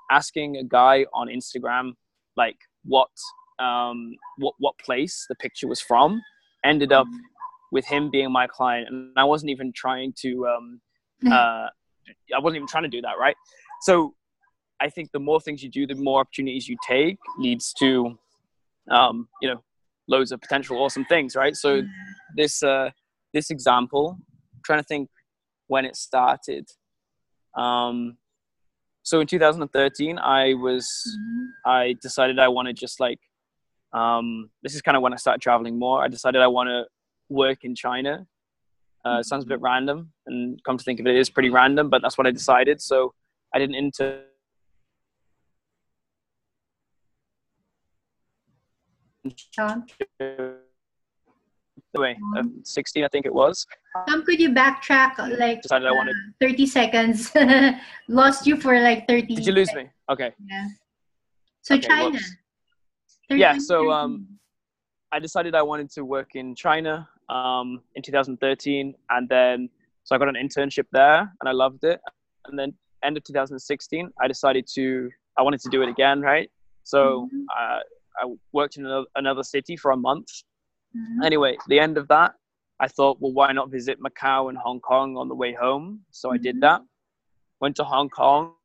asking 0.10 0.56
a 0.58 0.64
guy 0.64 1.06
on 1.14 1.28
Instagram 1.28 1.92
like 2.38 2.58
what 2.86 3.12
um, 3.60 4.16
what 4.38 4.56
what 4.60 4.78
place 4.78 5.26
the 5.28 5.36
picture 5.36 5.68
was 5.68 5.82
from 5.82 6.22
ended 6.64 6.94
up 6.94 7.08
with 7.74 7.86
him 7.86 8.10
being 8.10 8.32
my 8.32 8.48
client 8.48 8.88
and 8.90 9.12
I 9.18 9.26
wasn't 9.26 9.50
even 9.50 9.74
trying 9.76 10.14
to 10.22 10.48
um, 10.48 10.82
uh, 11.28 11.68
I 12.34 12.40
wasn't 12.40 12.58
even 12.58 12.68
trying 12.68 12.84
to 12.84 12.90
do 12.90 13.02
that, 13.02 13.20
right? 13.20 13.36
So 13.82 14.16
I 14.82 14.90
think 14.90 15.12
the 15.12 15.20
more 15.20 15.40
things 15.40 15.62
you 15.64 15.70
do, 15.70 15.86
the 15.86 15.96
more 15.96 16.20
opportunities 16.22 16.68
you 16.68 16.76
take 16.88 17.18
leads 17.38 17.72
to, 17.74 18.18
um, 18.90 19.28
you 19.42 19.50
know, 19.50 19.64
loads 20.08 20.32
of 20.32 20.42
potential 20.42 20.78
awesome 20.84 21.06
things, 21.06 21.36
right? 21.36 21.56
So 21.56 21.84
this 22.36 22.64
uh, 22.64 22.90
this 23.34 23.52
example, 23.52 24.18
I'm 24.54 24.62
trying 24.66 24.80
to 24.80 24.84
think 24.84 25.10
when 25.68 25.86
it 25.86 25.96
started. 25.96 26.68
Um, 27.56 28.18
so 29.04 29.20
in 29.20 29.28
2013, 29.28 30.18
I 30.20 30.54
was 30.56 30.86
Mhm. 31.20 31.48
I 31.66 31.94
decided 32.02 32.40
I 32.40 32.48
want 32.48 32.68
to 32.68 32.74
just 32.74 33.00
like 33.00 33.20
um, 33.94 34.50
this 34.64 34.74
is 34.74 34.82
kind 34.82 34.96
of 34.98 35.04
when 35.04 35.14
I 35.14 35.18
started 35.18 35.42
traveling 35.42 35.78
more. 35.78 36.04
I 36.04 36.08
decided 36.08 36.42
I 36.42 36.48
want 36.48 36.70
to 36.70 36.88
work 37.30 37.64
in 37.64 37.76
China. 37.76 38.26
Uh, 39.04 39.22
sounds 39.24 39.44
a 39.44 39.48
bit 39.48 39.60
random, 39.62 40.14
and 40.28 40.64
come 40.64 40.78
to 40.78 40.84
think 40.84 41.00
of 41.00 41.08
it, 41.08 41.16
it 41.16 41.20
is 41.20 41.30
pretty 41.30 41.50
random, 41.50 41.90
but 41.90 42.02
that's 42.02 42.18
what 42.18 42.28
I 42.28 42.32
decided. 42.32 42.82
So 42.82 43.14
I 43.54 43.60
did 43.60 43.70
an 43.70 43.76
intern. 43.76 44.31
Tom, 49.56 49.86
Anyway, 51.94 52.18
uh, 52.38 52.44
16, 52.64 53.04
I 53.04 53.08
think 53.10 53.26
it 53.26 53.34
was. 53.34 53.66
Tom, 54.08 54.24
could 54.24 54.40
you 54.40 54.52
backtrack 54.52 55.18
like 55.38 55.62
Decided 55.62 55.88
I 55.88 55.92
wanted. 55.92 56.16
uh, 56.16 56.48
30 56.48 56.66
seconds? 56.66 57.32
Lost 58.08 58.48
you 58.48 58.56
for 58.56 58.80
like 58.80 59.08
30 59.08 59.36
Did 59.36 59.46
you 59.46 59.52
lose 59.54 59.74
me? 59.76 59.90
Okay. 60.10 60.32
Yeah. 60.50 60.68
So 61.62 61.76
Okay, 61.76 61.88
China. 61.88 62.12
whoops. 62.12 62.36
13, 63.30 63.40
Yeah, 63.42 63.58
so, 63.58 63.92
um, 63.92 64.26
I 65.12 65.20
decided 65.20 65.54
I 65.56 65.62
wanted 65.62 65.90
to 65.92 66.06
work 66.06 66.36
in 66.36 66.56
China 66.56 67.08
um, 67.30 67.82
in 67.96 68.02
2013, 68.02 68.94
and 69.10 69.28
then 69.30 69.70
so 70.06 70.16
I 70.16 70.18
got 70.18 70.30
an 70.30 70.36
internship 70.36 70.86
there, 70.94 71.20
and 71.20 71.48
I 71.48 71.52
loved 71.52 71.84
it. 71.84 72.00
And 72.48 72.58
then 72.58 72.74
end 73.04 73.18
of 73.18 73.24
2016, 73.26 74.10
I 74.22 74.28
decided 74.28 74.66
to 74.76 75.10
I 75.38 75.42
wanted 75.42 75.60
to 75.62 75.70
do 75.70 75.82
it 75.82 75.90
again, 75.90 76.22
right? 76.22 76.50
So 76.84 77.30
Mhm. 77.34 77.46
uh, 77.58 77.80
I 78.20 78.34
worked 78.52 78.78
in 78.78 78.86
another, 78.86 79.06
another 79.16 79.44
city 79.44 79.76
for 79.78 79.92
a 79.92 79.98
month. 79.98 80.28
Mhm. 80.96 81.24
Anyway, 81.26 81.58
the 81.68 81.80
end 81.80 81.98
of 81.98 82.08
that, 82.10 82.36
I 82.80 82.88
thought, 82.88 83.18
well, 83.22 83.32
why 83.32 83.52
not 83.52 83.70
visit 83.70 84.00
Macau 84.00 84.50
and 84.50 84.58
Hong 84.58 84.80
Kong 84.80 85.16
on 85.18 85.28
the 85.28 85.36
way 85.36 85.54
home? 85.54 86.04
So 86.12 86.32
I 86.32 86.38
did 86.38 86.58
Mhm. 86.58 86.62
that. 86.62 86.82
Went 87.60 87.76
to 87.78 87.84
Hong 87.84 88.10
Kong 88.10 88.56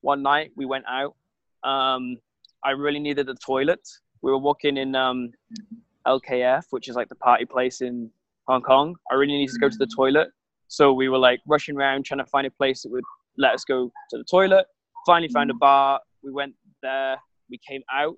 one 0.00 0.22
night. 0.22 0.52
We 0.56 0.64
went 0.64 0.84
out. 0.86 1.16
Um, 1.64 2.16
I 2.62 2.70
really 2.70 3.00
needed 3.00 3.28
a 3.28 3.34
toilet. 3.34 3.86
We 4.22 4.30
were 4.30 4.38
walking 4.38 4.76
in 4.76 4.94
um, 4.94 5.32
LKF, 6.06 6.66
which 6.70 6.88
is 6.88 6.96
like 6.96 7.08
the 7.08 7.14
party 7.16 7.44
place 7.44 7.80
in 7.80 8.10
Hong 8.46 8.62
Kong. 8.62 8.96
I 9.10 9.14
really 9.14 9.32
needed 9.32 9.52
to 9.54 9.58
go 9.60 9.68
to 9.68 9.76
the 9.76 9.86
toilet. 9.86 10.28
So 10.68 10.92
we 10.92 11.08
were 11.08 11.18
like 11.18 11.40
rushing 11.46 11.76
around 11.76 12.04
trying 12.04 12.18
to 12.18 12.26
find 12.26 12.46
a 12.46 12.50
place 12.50 12.82
that 12.82 12.90
would 12.92 13.04
let 13.36 13.52
us 13.54 13.64
go 13.64 13.90
to 14.10 14.18
the 14.18 14.24
toilet. 14.24 14.66
Finally 15.06 15.28
found 15.28 15.50
a 15.50 15.54
bar. 15.54 16.00
We 16.22 16.30
went 16.30 16.54
there. 16.82 17.16
We 17.50 17.58
came 17.58 17.82
out 17.92 18.16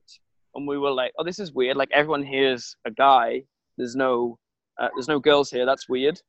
and 0.57 0.67
we 0.67 0.79
were 0.79 0.91
like, 0.91 1.13
oh, 1.19 1.25
this 1.25 1.39
is 1.39 1.53
weird. 1.53 1.77
Like 1.77 1.91
everyone 1.93 2.23
here's 2.25 2.77
a 2.85 2.91
guy. 2.91 3.43
There's 3.79 3.95
no, 3.95 4.39
uh, 4.81 4.89
there's 4.95 5.09
no 5.09 5.19
girls 5.19 5.51
here. 5.51 5.67
That's 5.67 5.89
weird. 5.89 6.21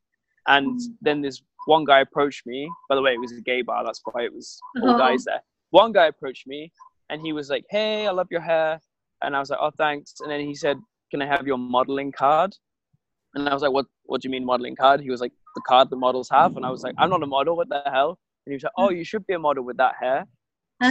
And 0.47 0.79
then 1.01 1.21
this 1.21 1.41
one 1.65 1.83
guy 1.85 1.99
approached 2.01 2.45
me. 2.45 2.69
By 2.89 2.95
the 2.95 3.01
way, 3.01 3.13
it 3.13 3.19
was 3.19 3.31
a 3.31 3.41
gay 3.41 3.61
bar. 3.61 3.83
That's 3.85 4.01
why 4.05 4.23
it 4.23 4.33
was 4.33 4.59
all 4.81 4.91
Oh. 4.95 4.97
guys 4.97 5.23
there. 5.25 5.41
One 5.71 5.91
guy 5.91 6.07
approached 6.07 6.47
me 6.47 6.71
and 7.09 7.21
he 7.21 7.33
was 7.33 7.49
like, 7.49 7.65
hey, 7.69 8.07
I 8.07 8.11
love 8.11 8.27
your 8.31 8.41
hair. 8.41 8.79
And 9.23 9.35
I 9.35 9.39
was 9.39 9.49
like, 9.49 9.59
oh, 9.61 9.71
thanks. 9.77 10.15
And 10.21 10.31
then 10.31 10.41
he 10.41 10.55
said, 10.55 10.77
can 11.11 11.21
I 11.21 11.25
have 11.25 11.47
your 11.47 11.57
modeling 11.57 12.11
card? 12.11 12.53
And 13.33 13.47
I 13.49 13.53
was 13.53 13.61
like, 13.61 13.71
what, 13.71 13.85
what 14.03 14.21
do 14.21 14.27
you 14.27 14.31
mean 14.31 14.45
modeling 14.45 14.75
card? 14.75 15.01
He 15.01 15.09
was 15.09 15.21
like, 15.21 15.33
the 15.55 15.61
card 15.67 15.89
the 15.89 15.95
models 15.95 16.29
have. 16.29 16.55
And 16.55 16.65
I 16.65 16.69
was 16.69 16.83
like, 16.83 16.95
I'm 16.97 17.09
not 17.09 17.23
a 17.23 17.27
model. 17.27 17.55
What 17.57 17.69
the 17.69 17.81
hell? 17.85 18.17
And 18.45 18.51
he 18.51 18.53
was 18.55 18.63
like, 18.63 18.73
oh, 18.77 18.89
you 18.89 19.03
should 19.03 19.25
be 19.27 19.33
a 19.33 19.39
model 19.39 19.63
with 19.63 19.77
that 19.77 19.95
hair. 19.99 20.25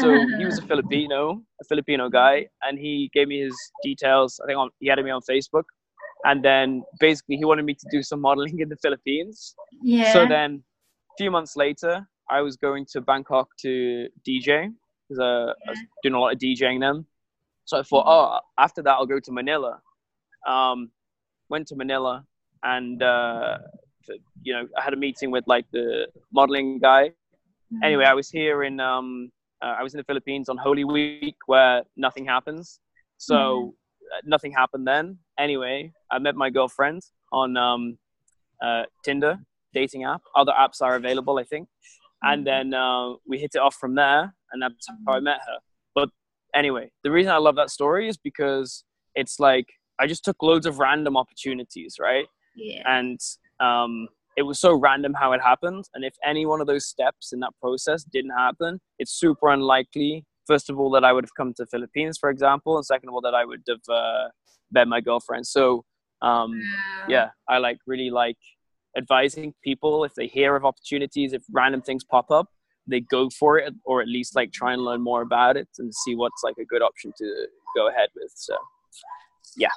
So 0.01 0.09
he 0.38 0.44
was 0.44 0.59
a 0.59 0.62
Filipino, 0.62 1.42
a 1.61 1.64
Filipino 1.64 2.09
guy, 2.09 2.46
and 2.62 2.79
he 2.79 3.11
gave 3.14 3.29
me 3.29 3.40
his 3.40 3.57
details. 3.83 4.40
I 4.42 4.46
think 4.46 4.59
on, 4.59 4.70
he 4.81 4.90
added 4.90 5.05
me 5.05 5.11
on 5.11 5.20
Facebook, 5.22 5.64
and 6.25 6.44
then 6.44 6.83
basically 6.99 7.37
he 7.37 7.44
wanted 7.44 7.64
me 7.64 7.75
to 7.75 7.87
do 7.90 8.03
some 8.03 8.20
modeling 8.20 8.61
in 8.61 8.68
the 8.68 8.77
Philippines. 8.77 9.55
yeah. 9.83 10.12
So 10.12 10.27
then, 10.27 10.62
a 11.12 11.14
few 11.18 11.31
months 11.31 11.57
later, 11.57 12.07
I 12.29 12.40
was 12.40 12.57
going 12.57 12.87
to 12.92 13.01
Bangkok 13.01 13.49
to 13.61 14.09
DJ 14.29 14.72
because 15.09 15.20
uh, 15.20 15.53
I 15.66 15.70
was 15.70 15.79
doing 16.03 16.14
a 16.14 16.20
lot 16.20 16.33
of 16.33 16.38
DJing 16.38 16.81
then. 16.81 17.07
So 17.64 17.79
I 17.79 17.83
thought, 17.83 18.05
oh, 18.07 18.40
after 18.59 18.83
that 18.83 18.90
I'll 18.90 19.07
go 19.07 19.20
to 19.20 19.33
Manila. 19.33 19.81
Um, 20.46 20.90
went 21.49 21.66
to 21.68 21.77
Manila, 21.77 22.25
and 22.62 23.03
uh, 23.03 23.59
you 24.42 24.53
know 24.53 24.66
I 24.77 24.83
had 24.83 24.92
a 24.92 24.96
meeting 24.96 25.31
with 25.31 25.44
like 25.46 25.66
the 25.72 26.07
modeling 26.33 26.79
guy. 26.81 27.12
Mhm. 27.72 27.85
Anyway, 27.85 28.05
I 28.05 28.14
was 28.14 28.31
here 28.31 28.62
in 28.62 28.79
um, 28.79 29.31
uh, 29.62 29.75
I 29.79 29.83
was 29.83 29.95
in 29.95 29.99
the 29.99 30.05
Philippines 30.05 30.49
on 30.49 30.57
Holy 30.57 30.85
Week 30.85 31.37
where 31.47 31.83
nothing 31.97 32.27
happens. 32.27 32.81
So 33.19 33.75
uh, 34.12 34.21
nothing 34.25 34.53
happened 34.53 34.87
then. 34.87 35.19
Anyway, 35.38 35.92
I 36.11 36.19
met 36.19 36.37
my 36.37 36.51
girlfriend 36.51 37.03
on 37.33 37.57
um, 37.57 37.99
uh, 38.62 38.85
Tinder 39.05 39.38
dating 39.73 40.05
app. 40.05 40.23
Other 40.35 40.53
apps 40.59 40.81
are 40.81 40.97
available, 40.97 41.38
I 41.38 41.45
think. 41.45 41.69
And 42.23 42.47
then 42.47 42.75
uh, 42.75 43.14
we 43.29 43.38
hit 43.38 43.53
it 43.55 43.59
off 43.59 43.75
from 43.77 43.95
there, 43.95 44.35
and 44.51 44.62
that's 44.62 44.88
how 45.07 45.14
I 45.14 45.21
met 45.21 45.38
her. 45.47 45.59
But 45.95 46.09
anyway, 46.55 46.90
the 47.05 47.11
reason 47.11 47.31
I 47.31 47.37
love 47.37 47.57
that 47.57 47.71
story 47.71 48.09
is 48.09 48.16
because 48.16 48.85
it's 49.14 49.38
like 49.38 49.66
I 50.01 50.07
just 50.07 50.25
took 50.25 50.42
loads 50.42 50.66
of 50.66 50.79
random 50.79 51.16
opportunities, 51.16 51.97
right? 52.01 52.27
yeah. 52.57 52.83
And 52.87 53.21
um, 53.61 54.09
it 54.37 54.42
was 54.42 54.61
so 54.61 54.75
random 54.75 55.14
how 55.14 55.33
it 55.33 55.40
happened. 55.40 55.85
And 55.94 56.05
if 56.05 56.14
any 56.25 56.44
one 56.46 56.61
of 56.61 56.66
those 56.66 56.87
steps 56.87 57.33
in 57.33 57.40
that 57.40 57.53
process 57.61 58.05
didn't 58.05 58.33
happen, 58.33 58.81
it's 58.99 59.12
super 59.12 59.49
unlikely. 59.49 60.25
First 60.46 60.70
of 60.70 60.79
all, 60.79 60.90
that 60.90 61.05
I 61.05 61.12
would 61.12 61.25
have 61.25 61.35
come 61.35 61.55
to 61.55 61.66
Philippines, 61.66 62.18
for 62.18 62.31
example, 62.31 62.77
and 62.77 62.85
second 62.85 63.09
of 63.09 63.14
all, 63.14 63.20
that 63.22 63.35
I 63.35 63.44
would 63.44 63.62
have 63.68 63.81
uh, 63.88 64.29
met 64.70 64.87
my 64.87 65.01
girlfriend. 65.01 65.46
So, 65.46 65.85
um, 66.22 66.61
yeah, 67.09 67.31
I 67.49 67.59
like 67.59 67.79
really 67.87 68.11
like 68.11 68.38
advising 68.96 69.55
people 69.64 70.05
if 70.05 70.14
they 70.14 70.27
hear 70.27 70.55
of 70.55 70.64
opportunities, 70.64 71.33
if 71.33 71.42
random 71.51 71.83
things 71.83 72.05
pop 72.05 72.31
up, 72.31 72.49
they 72.87 73.01
go 73.01 73.29
for 73.31 73.59
it, 73.59 73.75
or 73.85 74.01
at 74.01 74.09
least 74.09 74.37
like 74.37 74.53
try 74.53 74.72
and 74.72 74.83
learn 74.85 75.03
more 75.03 75.22
about 75.22 75.57
it 75.57 75.68
and 75.79 75.92
see 75.92 76.14
what's 76.14 76.42
like 76.44 76.57
a 76.59 76.64
good 76.64 76.83
option 76.83 77.12
to 77.18 77.46
go 77.75 77.88
ahead 77.88 78.09
with. 78.14 78.33
So, 78.35 78.57
yeah. 79.57 79.68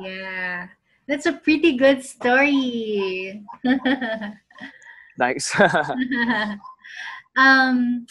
Yeah. 0.00 0.68
That's 1.08 1.24
a 1.24 1.32
pretty 1.32 1.76
good 1.76 2.04
story. 2.04 3.42
Thanks. 5.18 5.58
um, 7.36 8.06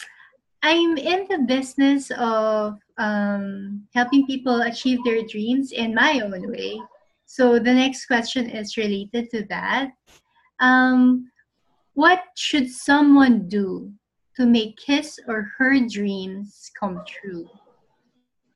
I'm 0.62 0.98
in 0.98 1.26
the 1.30 1.38
business 1.46 2.10
of 2.18 2.78
um, 2.98 3.86
helping 3.94 4.26
people 4.26 4.62
achieve 4.62 4.98
their 5.04 5.22
dreams 5.22 5.70
in 5.70 5.94
my 5.94 6.20
own 6.20 6.50
way. 6.50 6.80
So 7.26 7.60
the 7.60 7.72
next 7.72 8.06
question 8.06 8.50
is 8.50 8.76
related 8.76 9.30
to 9.30 9.44
that. 9.48 9.90
Um, 10.58 11.30
what 11.94 12.24
should 12.34 12.68
someone 12.68 13.48
do 13.48 13.92
to 14.36 14.44
make 14.44 14.80
his 14.84 15.20
or 15.28 15.52
her 15.58 15.78
dreams 15.86 16.72
come 16.78 17.02
true, 17.06 17.48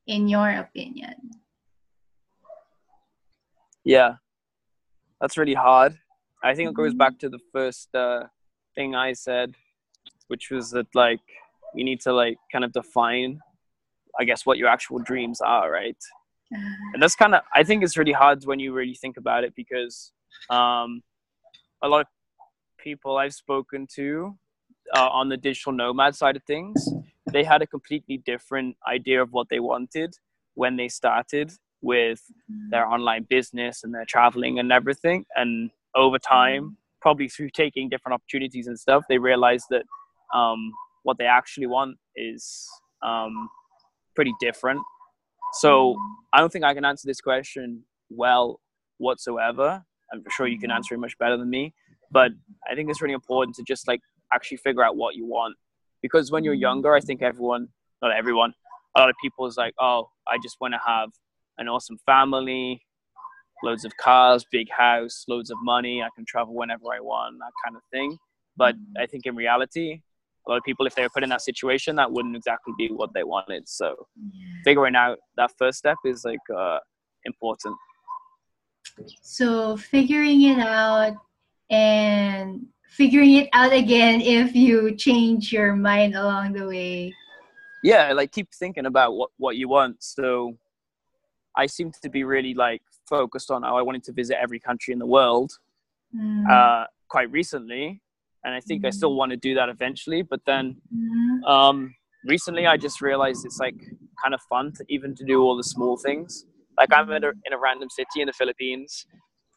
in 0.07 0.27
your 0.27 0.49
opinion? 0.49 1.15
yeah, 3.83 4.15
that's 5.23 5.37
really 5.37 5.53
hard. 5.53 5.97
I 6.43 6.53
think 6.53 6.69
it 6.69 6.75
goes 6.75 6.93
Mhm. 6.93 6.97
back 6.97 7.17
to 7.19 7.29
the 7.29 7.39
first 7.53 7.95
uh, 7.95 8.23
thing 8.75 8.93
I 8.93 9.13
said, 9.13 9.55
which 10.27 10.51
was 10.51 10.71
that 10.71 10.87
like 10.93 11.21
you 11.73 11.85
need 11.85 12.01
to 12.01 12.11
like 12.11 12.37
kind 12.51 12.65
of 12.65 12.73
define, 12.73 13.39
I 14.19 14.25
guess, 14.25 14.45
what 14.45 14.57
your 14.57 14.67
actual 14.67 14.99
dreams 14.99 15.39
are, 15.39 15.71
right? 15.71 16.01
and 16.93 17.01
that's 17.01 17.15
kind 17.15 17.33
of 17.33 17.41
i 17.59 17.63
think 17.63 17.83
it's 17.83 17.97
really 17.97 18.11
hard 18.23 18.45
when 18.45 18.59
you 18.59 18.71
really 18.79 18.93
think 19.03 19.15
about 19.17 19.43
it 19.43 19.53
because 19.55 20.11
um, 20.51 21.01
a 21.81 21.87
lot 21.87 22.01
of 22.01 22.07
people 22.77 23.17
i've 23.17 23.33
spoken 23.33 23.87
to 23.99 24.37
uh, 24.97 25.09
on 25.19 25.29
the 25.29 25.37
digital 25.47 25.71
nomad 25.71 26.13
side 26.21 26.35
of 26.35 26.43
things 26.43 26.75
they 27.35 27.43
had 27.43 27.61
a 27.63 27.67
completely 27.75 28.17
different 28.31 28.77
idea 28.87 29.19
of 29.25 29.29
what 29.31 29.47
they 29.49 29.59
wanted 29.59 30.11
when 30.61 30.75
they 30.75 30.89
started 31.01 31.47
with 31.83 32.21
mm-hmm. 32.51 32.69
their 32.71 32.87
online 32.87 33.27
business 33.29 33.83
and 33.83 33.93
their 33.93 34.05
traveling 34.05 34.57
and 34.57 34.71
everything 34.71 35.25
and 35.35 35.69
over 35.95 36.17
time 36.17 36.63
mm-hmm. 36.63 36.73
probably 37.01 37.27
through 37.27 37.49
taking 37.51 37.89
different 37.89 38.13
opportunities 38.13 38.65
and 38.65 38.79
stuff 38.79 39.03
they 39.07 39.19
realized 39.19 39.65
that 39.69 39.83
um, 40.33 40.71
what 41.03 41.17
they 41.19 41.25
actually 41.25 41.67
want 41.67 41.95
is 42.15 42.67
um, 43.03 43.49
pretty 44.15 44.33
different 44.39 44.81
so 45.53 45.93
mm-hmm. 45.93 46.13
I 46.33 46.39
don't 46.39 46.51
think 46.51 46.65
I 46.65 46.73
can 46.73 46.85
answer 46.85 47.07
this 47.07 47.21
question 47.21 47.83
well 48.09 48.59
whatsoever. 48.97 49.83
I'm 50.11 50.23
sure 50.29 50.47
you 50.47 50.59
can 50.59 50.71
answer 50.71 50.95
it 50.95 50.99
much 50.99 51.17
better 51.17 51.37
than 51.37 51.49
me. 51.49 51.73
But 52.11 52.31
I 52.69 52.75
think 52.75 52.89
it's 52.89 53.01
really 53.01 53.13
important 53.13 53.55
to 53.57 53.63
just 53.63 53.87
like 53.87 54.01
actually 54.31 54.57
figure 54.57 54.83
out 54.83 54.95
what 54.95 55.15
you 55.15 55.25
want. 55.25 55.55
Because 56.01 56.31
when 56.31 56.43
you're 56.43 56.53
younger, 56.53 56.93
I 56.93 56.99
think 56.99 57.21
everyone, 57.21 57.69
not 58.01 58.11
everyone, 58.11 58.53
a 58.95 58.99
lot 58.99 59.09
of 59.09 59.15
people 59.21 59.47
is 59.47 59.57
like, 59.57 59.73
oh, 59.79 60.09
I 60.27 60.37
just 60.43 60.57
want 60.59 60.73
to 60.73 60.79
have 60.85 61.09
an 61.57 61.67
awesome 61.67 61.97
family, 62.05 62.81
loads 63.63 63.85
of 63.85 63.95
cars, 63.97 64.45
big 64.51 64.67
house, 64.69 65.25
loads 65.27 65.49
of 65.51 65.57
money. 65.61 66.01
I 66.01 66.09
can 66.15 66.25
travel 66.25 66.53
whenever 66.53 66.85
I 66.93 66.99
want, 66.99 67.37
that 67.39 67.51
kind 67.65 67.75
of 67.75 67.81
thing. 67.91 68.17
But 68.57 68.75
I 68.99 69.05
think 69.05 69.25
in 69.25 69.35
reality, 69.35 70.01
a 70.45 70.49
lot 70.49 70.57
of 70.57 70.63
people, 70.63 70.85
if 70.85 70.95
they 70.95 71.03
were 71.03 71.09
put 71.09 71.23
in 71.23 71.29
that 71.29 71.41
situation, 71.41 71.95
that 71.95 72.11
wouldn't 72.11 72.35
exactly 72.35 72.73
be 72.77 72.87
what 72.89 73.13
they 73.13 73.23
wanted. 73.23 73.67
So 73.67 73.95
figuring 74.63 74.95
out 74.95 75.17
that 75.37 75.51
first 75.57 75.77
step 75.77 75.97
is 76.05 76.25
like 76.25 76.39
uh, 76.55 76.79
important. 77.25 77.75
So 79.21 79.77
figuring 79.77 80.41
it 80.43 80.59
out 80.59 81.15
and 81.69 82.65
figuring 82.89 83.33
it 83.33 83.49
out 83.53 83.73
again 83.73 84.21
if 84.21 84.55
you 84.55 84.95
change 84.95 85.51
your 85.51 85.75
mind 85.75 86.15
along 86.15 86.53
the 86.53 86.67
way. 86.67 87.13
Yeah, 87.83 88.13
like 88.13 88.31
keep 88.31 88.49
thinking 88.53 88.85
about 88.85 89.13
what 89.13 89.31
what 89.37 89.55
you 89.55 89.67
want. 89.67 90.03
So 90.03 90.57
I 91.55 91.65
seem 91.67 91.91
to 92.01 92.09
be 92.09 92.23
really 92.23 92.53
like 92.53 92.81
focused 93.07 93.51
on 93.51 93.63
how 93.63 93.77
I 93.77 93.81
wanted 93.81 94.03
to 94.05 94.11
visit 94.13 94.37
every 94.41 94.59
country 94.59 94.91
in 94.93 94.99
the 94.99 95.05
world 95.07 95.51
Mm. 96.15 96.45
uh, 96.47 96.85
quite 97.09 97.31
recently, 97.31 97.99
and 98.43 98.53
I 98.53 98.59
think 98.59 98.85
I 98.85 98.91
still 98.91 99.15
want 99.15 99.31
to 99.31 99.37
do 99.37 99.55
that 99.55 99.67
eventually. 99.69 100.21
But 100.21 100.41
then 100.45 100.79
Mhm. 100.95 101.43
um, 101.49 101.95
recently, 102.25 102.67
I 102.67 102.77
just 102.77 103.01
realized 103.01 103.45
it's 103.47 103.59
like 103.59 103.75
kind 104.21 104.33
of 104.35 104.41
fun 104.43 104.71
to 104.73 104.85
even 104.89 105.15
to 105.15 105.25
do 105.25 105.41
all 105.41 105.55
the 105.57 105.63
small 105.63 105.97
things. 105.97 106.45
Like 106.77 106.89
I'm 106.93 107.09
in 107.11 107.23
a, 107.23 107.31
in 107.47 107.53
a 107.53 107.57
random 107.57 107.89
city 107.89 108.21
in 108.21 108.27
the 108.27 108.33
Philippines. 108.33 109.07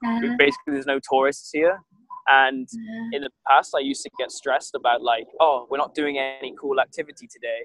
Uh-huh. 0.05 0.35
Basically, 0.39 0.73
there's 0.75 0.87
no 0.87 0.99
tourists 1.11 1.51
here, 1.53 1.79
and 2.29 2.67
Uh-huh. 2.73 3.11
in 3.17 3.21
the 3.23 3.31
past 3.49 3.75
i 3.77 3.83
used 3.93 4.03
to 4.03 4.11
get 4.19 4.31
stressed 4.33 4.75
about 4.75 5.01
like 5.13 5.27
oh 5.45 5.67
we're 5.71 5.83
not 5.85 5.95
doing 5.95 6.19
any 6.19 6.53
cool 6.61 6.81
activity 6.81 7.27
today 7.37 7.61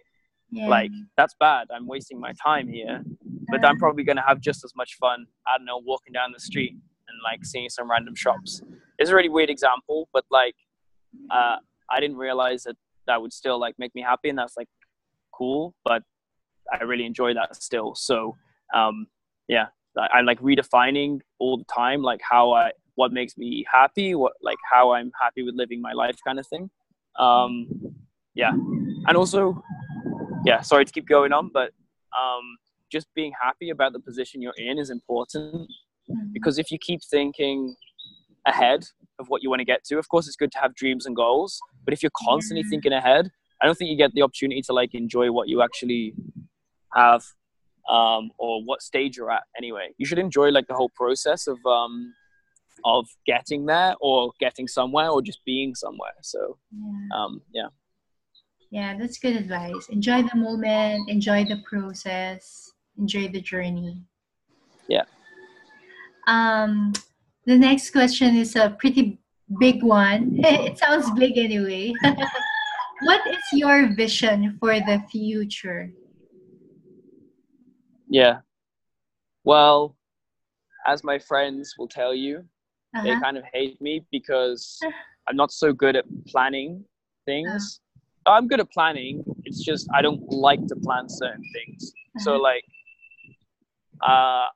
Yeah. 0.51 0.67
like 0.75 0.91
that's 1.17 1.35
bad 1.39 1.63
i'm 1.73 1.87
wasting 1.87 2.19
my 2.19 2.33
time 2.33 2.67
here 2.67 3.03
but 3.51 3.63
i'm 3.65 3.77
probably 3.77 4.03
going 4.03 4.15
to 4.15 4.23
have 4.27 4.39
just 4.39 4.63
as 4.63 4.73
much 4.75 4.95
fun 4.95 5.25
i 5.47 5.57
don't 5.57 5.65
know 5.65 5.81
walking 5.85 6.13
down 6.13 6.31
the 6.33 6.39
street 6.39 6.71
and 7.11 7.19
like 7.23 7.43
seeing 7.43 7.69
some 7.69 7.91
random 7.91 8.15
shops. 8.15 8.61
It's 8.97 9.09
a 9.09 9.15
really 9.15 9.29
weird 9.29 9.49
example 9.49 10.07
but 10.13 10.25
like 10.31 10.55
uh, 11.29 11.57
i 11.89 11.99
didn't 11.99 12.17
realize 12.17 12.63
that 12.63 12.75
that 13.07 13.21
would 13.21 13.33
still 13.33 13.59
like 13.59 13.75
make 13.77 13.93
me 13.95 14.01
happy 14.01 14.29
and 14.29 14.37
that's 14.37 14.55
like 14.55 14.69
cool 15.33 15.73
but 15.83 16.03
i 16.71 16.83
really 16.83 17.05
enjoy 17.05 17.33
that 17.33 17.55
still. 17.55 17.95
So 17.95 18.35
um 18.73 19.07
yeah 19.47 19.67
i'm 20.13 20.25
like 20.25 20.39
redefining 20.39 21.19
all 21.39 21.57
the 21.57 21.65
time 21.65 22.01
like 22.01 22.21
how 22.21 22.51
i 22.51 22.71
what 22.95 23.11
makes 23.11 23.37
me 23.37 23.65
happy 23.71 24.15
what 24.15 24.33
like 24.41 24.57
how 24.71 24.93
i'm 24.93 25.11
happy 25.21 25.43
with 25.43 25.55
living 25.55 25.81
my 25.81 25.93
life 25.93 26.17
kind 26.25 26.39
of 26.39 26.47
thing. 26.47 26.69
Um 27.19 27.67
yeah. 28.35 28.51
And 29.07 29.17
also 29.17 29.61
yeah 30.45 30.61
sorry 30.61 30.85
to 30.85 30.91
keep 30.91 31.07
going 31.07 31.33
on 31.33 31.49
but 31.53 31.71
um 32.19 32.57
just 32.91 33.07
being 33.15 33.31
happy 33.41 33.69
about 33.69 33.93
the 33.93 33.99
position 33.99 34.41
you're 34.41 34.53
in 34.57 34.77
is 34.77 34.89
important 34.89 35.69
Mhm. 36.09 36.33
because 36.33 36.57
if 36.57 36.71
you 36.71 36.77
keep 36.79 37.01
thinking 37.03 37.75
ahead 38.45 38.83
of 39.19 39.29
what 39.29 39.41
you 39.43 39.49
want 39.49 39.59
to 39.59 39.65
get 39.65 39.83
to 39.85 39.97
of 39.97 40.07
course 40.09 40.27
it's 40.27 40.35
good 40.35 40.51
to 40.51 40.57
have 40.59 40.73
dreams 40.75 41.05
and 41.05 41.15
goals 41.15 41.59
but 41.85 41.93
if 41.93 42.01
you're 42.03 42.11
constantly 42.15 42.63
thinking 42.63 42.91
ahead 42.91 43.29
i 43.61 43.65
don't 43.65 43.77
think 43.77 43.89
you 43.91 43.95
get 43.97 44.11
the 44.13 44.21
opportunity 44.23 44.61
to 44.61 44.73
like 44.73 44.93
enjoy 44.95 45.31
what 45.31 45.47
you 45.47 45.61
actually 45.61 46.13
have 46.95 47.23
um, 47.89 48.29
or 48.37 48.63
what 48.63 48.81
stage 48.81 49.15
you're 49.17 49.31
at 49.31 49.43
anyway 49.57 49.89
you 49.97 50.05
should 50.05 50.19
enjoy 50.19 50.49
like 50.49 50.67
the 50.67 50.73
whole 50.73 50.89
process 50.95 51.47
of 51.47 51.57
um, 51.65 52.13
of 52.83 53.07
getting 53.27 53.65
there 53.67 53.95
or 54.01 54.31
getting 54.39 54.67
somewhere 54.67 55.09
or 55.09 55.21
just 55.21 55.39
being 55.45 55.75
somewhere 55.75 56.17
so 56.21 56.57
Yeah. 56.71 57.17
um, 57.17 57.41
yeah 57.53 57.67
yeah, 58.73 58.97
that's 58.97 59.19
good 59.19 59.35
advice. 59.35 59.89
Enjoy 59.89 60.23
the 60.23 60.37
moment, 60.37 61.09
enjoy 61.09 61.43
the 61.43 61.61
process, 61.69 62.70
enjoy 62.97 63.27
the 63.29 63.41
journey. 63.41 64.01
Yeah. 64.87 65.03
Um, 66.27 66.93
the 67.45 67.57
next 67.57 67.91
question 67.91 68.35
is 68.35 68.55
a 68.55 68.75
pretty 68.79 69.19
big 69.59 69.83
one. 69.83 70.35
it 70.43 70.77
sounds 70.77 71.09
big 71.11 71.37
anyway. 71.37 71.93
what 73.03 73.21
is 73.27 73.43
your 73.53 73.93
vision 73.95 74.57
for 74.59 74.79
the 74.79 75.01
future? 75.11 75.91
yeah 78.13 78.39
well 79.45 79.95
as 80.85 81.01
my 81.03 81.17
friends 81.17 81.75
will 81.77 81.87
tell 81.87 82.13
you 82.13 82.43
they 83.03 83.11
Uh-huh. 83.11 83.21
kind 83.23 83.37
of 83.37 83.45
hate 83.53 83.79
me 83.79 84.03
because 84.11 84.77
I'm 85.29 85.37
not 85.37 85.51
so 85.51 85.71
good 85.71 85.95
at 85.95 86.03
planning 86.27 86.83
things. 87.25 87.79
I'm 88.27 88.47
good 88.49 88.59
at 88.59 88.69
planning. 88.69 89.23
It's 89.45 89.63
just 89.63 89.87
I 89.95 90.01
don't 90.01 90.19
like 90.27 90.59
to 90.67 90.75
plan 90.75 91.07
certain 91.07 91.45
things. 91.55 91.93
So 92.19 92.31
Uh-huh. 92.35 92.43
like 92.51 92.65
uh 94.03 94.47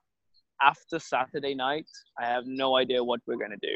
after 0.62 0.98
Saturday 0.98 1.54
night, 1.54 1.86
I 2.18 2.26
have 2.26 2.44
no 2.46 2.76
idea 2.76 3.02
what 3.04 3.20
we're 3.26 3.36
gonna 3.36 3.56
do. 3.60 3.74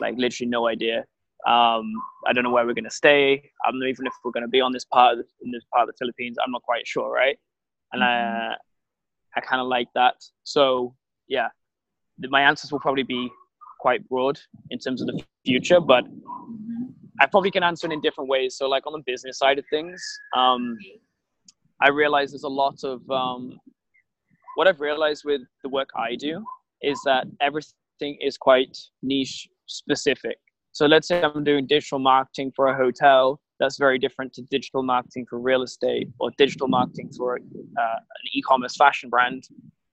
Like 0.00 0.16
literally 0.16 0.48
no 0.48 0.66
idea. 0.66 1.04
Um, 1.46 1.84
I 2.26 2.32
don't 2.32 2.44
know 2.44 2.50
where 2.50 2.66
we're 2.66 2.74
gonna 2.74 2.90
stay. 2.90 3.50
I 3.64 3.70
don't 3.70 3.80
know 3.80 3.86
even 3.86 4.06
if 4.06 4.14
we're 4.24 4.30
gonna 4.30 4.48
be 4.48 4.60
on 4.60 4.72
this 4.72 4.84
part 4.86 5.12
of 5.12 5.18
the, 5.18 5.24
in 5.44 5.50
this 5.50 5.64
part 5.72 5.88
of 5.88 5.94
the 5.94 5.98
Philippines. 5.98 6.36
I'm 6.42 6.50
not 6.52 6.62
quite 6.62 6.86
sure, 6.86 7.10
right? 7.12 7.38
And 7.92 8.02
Mhm. 8.02 8.06
I 8.06 8.56
I 9.36 9.40
kind 9.40 9.60
of 9.60 9.68
like 9.68 9.88
that. 9.94 10.16
So 10.44 10.94
yeah, 11.28 11.48
my 12.18 12.42
answers 12.42 12.72
will 12.72 12.80
probably 12.80 13.04
be 13.04 13.30
quite 13.80 14.06
broad 14.08 14.40
in 14.70 14.78
terms 14.78 15.00
of 15.00 15.06
the 15.08 15.24
future, 15.44 15.80
but 15.80 16.04
Mhm. 16.04 16.94
I 17.20 17.26
probably 17.26 17.50
can 17.50 17.62
answer 17.62 17.86
it 17.86 17.92
in 17.92 18.00
different 18.00 18.28
ways. 18.28 18.56
So, 18.56 18.68
like 18.68 18.86
on 18.86 18.92
the 18.92 19.02
business 19.06 19.38
side 19.38 19.58
of 19.58 19.66
things, 19.68 20.02
um, 20.34 20.78
I 21.80 21.88
realize 21.88 22.30
there's 22.32 22.44
a 22.44 22.48
lot 22.48 22.82
of 22.84 23.08
um, 23.10 23.60
what 24.56 24.68
I've 24.68 24.80
realized 24.80 25.22
with 25.24 25.42
the 25.62 25.68
work 25.68 25.88
I 25.96 26.16
do 26.16 26.44
is 26.82 27.00
that 27.04 27.26
everything 27.40 28.18
is 28.20 28.36
quite 28.36 28.76
niche 29.02 29.48
specific. 29.66 30.38
So 30.72 30.86
let's 30.86 31.08
say 31.08 31.22
I'm 31.22 31.44
doing 31.44 31.66
digital 31.66 31.98
marketing 31.98 32.52
for 32.54 32.68
a 32.68 32.76
hotel. 32.76 33.40
That's 33.58 33.76
very 33.76 33.98
different 33.98 34.32
to 34.34 34.42
digital 34.42 34.82
marketing 34.82 35.26
for 35.28 35.38
real 35.38 35.62
estate 35.62 36.08
or 36.18 36.30
digital 36.38 36.68
marketing 36.68 37.10
for 37.16 37.36
uh, 37.36 37.96
an 37.96 38.26
e-commerce 38.34 38.76
fashion 38.76 39.10
brand 39.10 39.44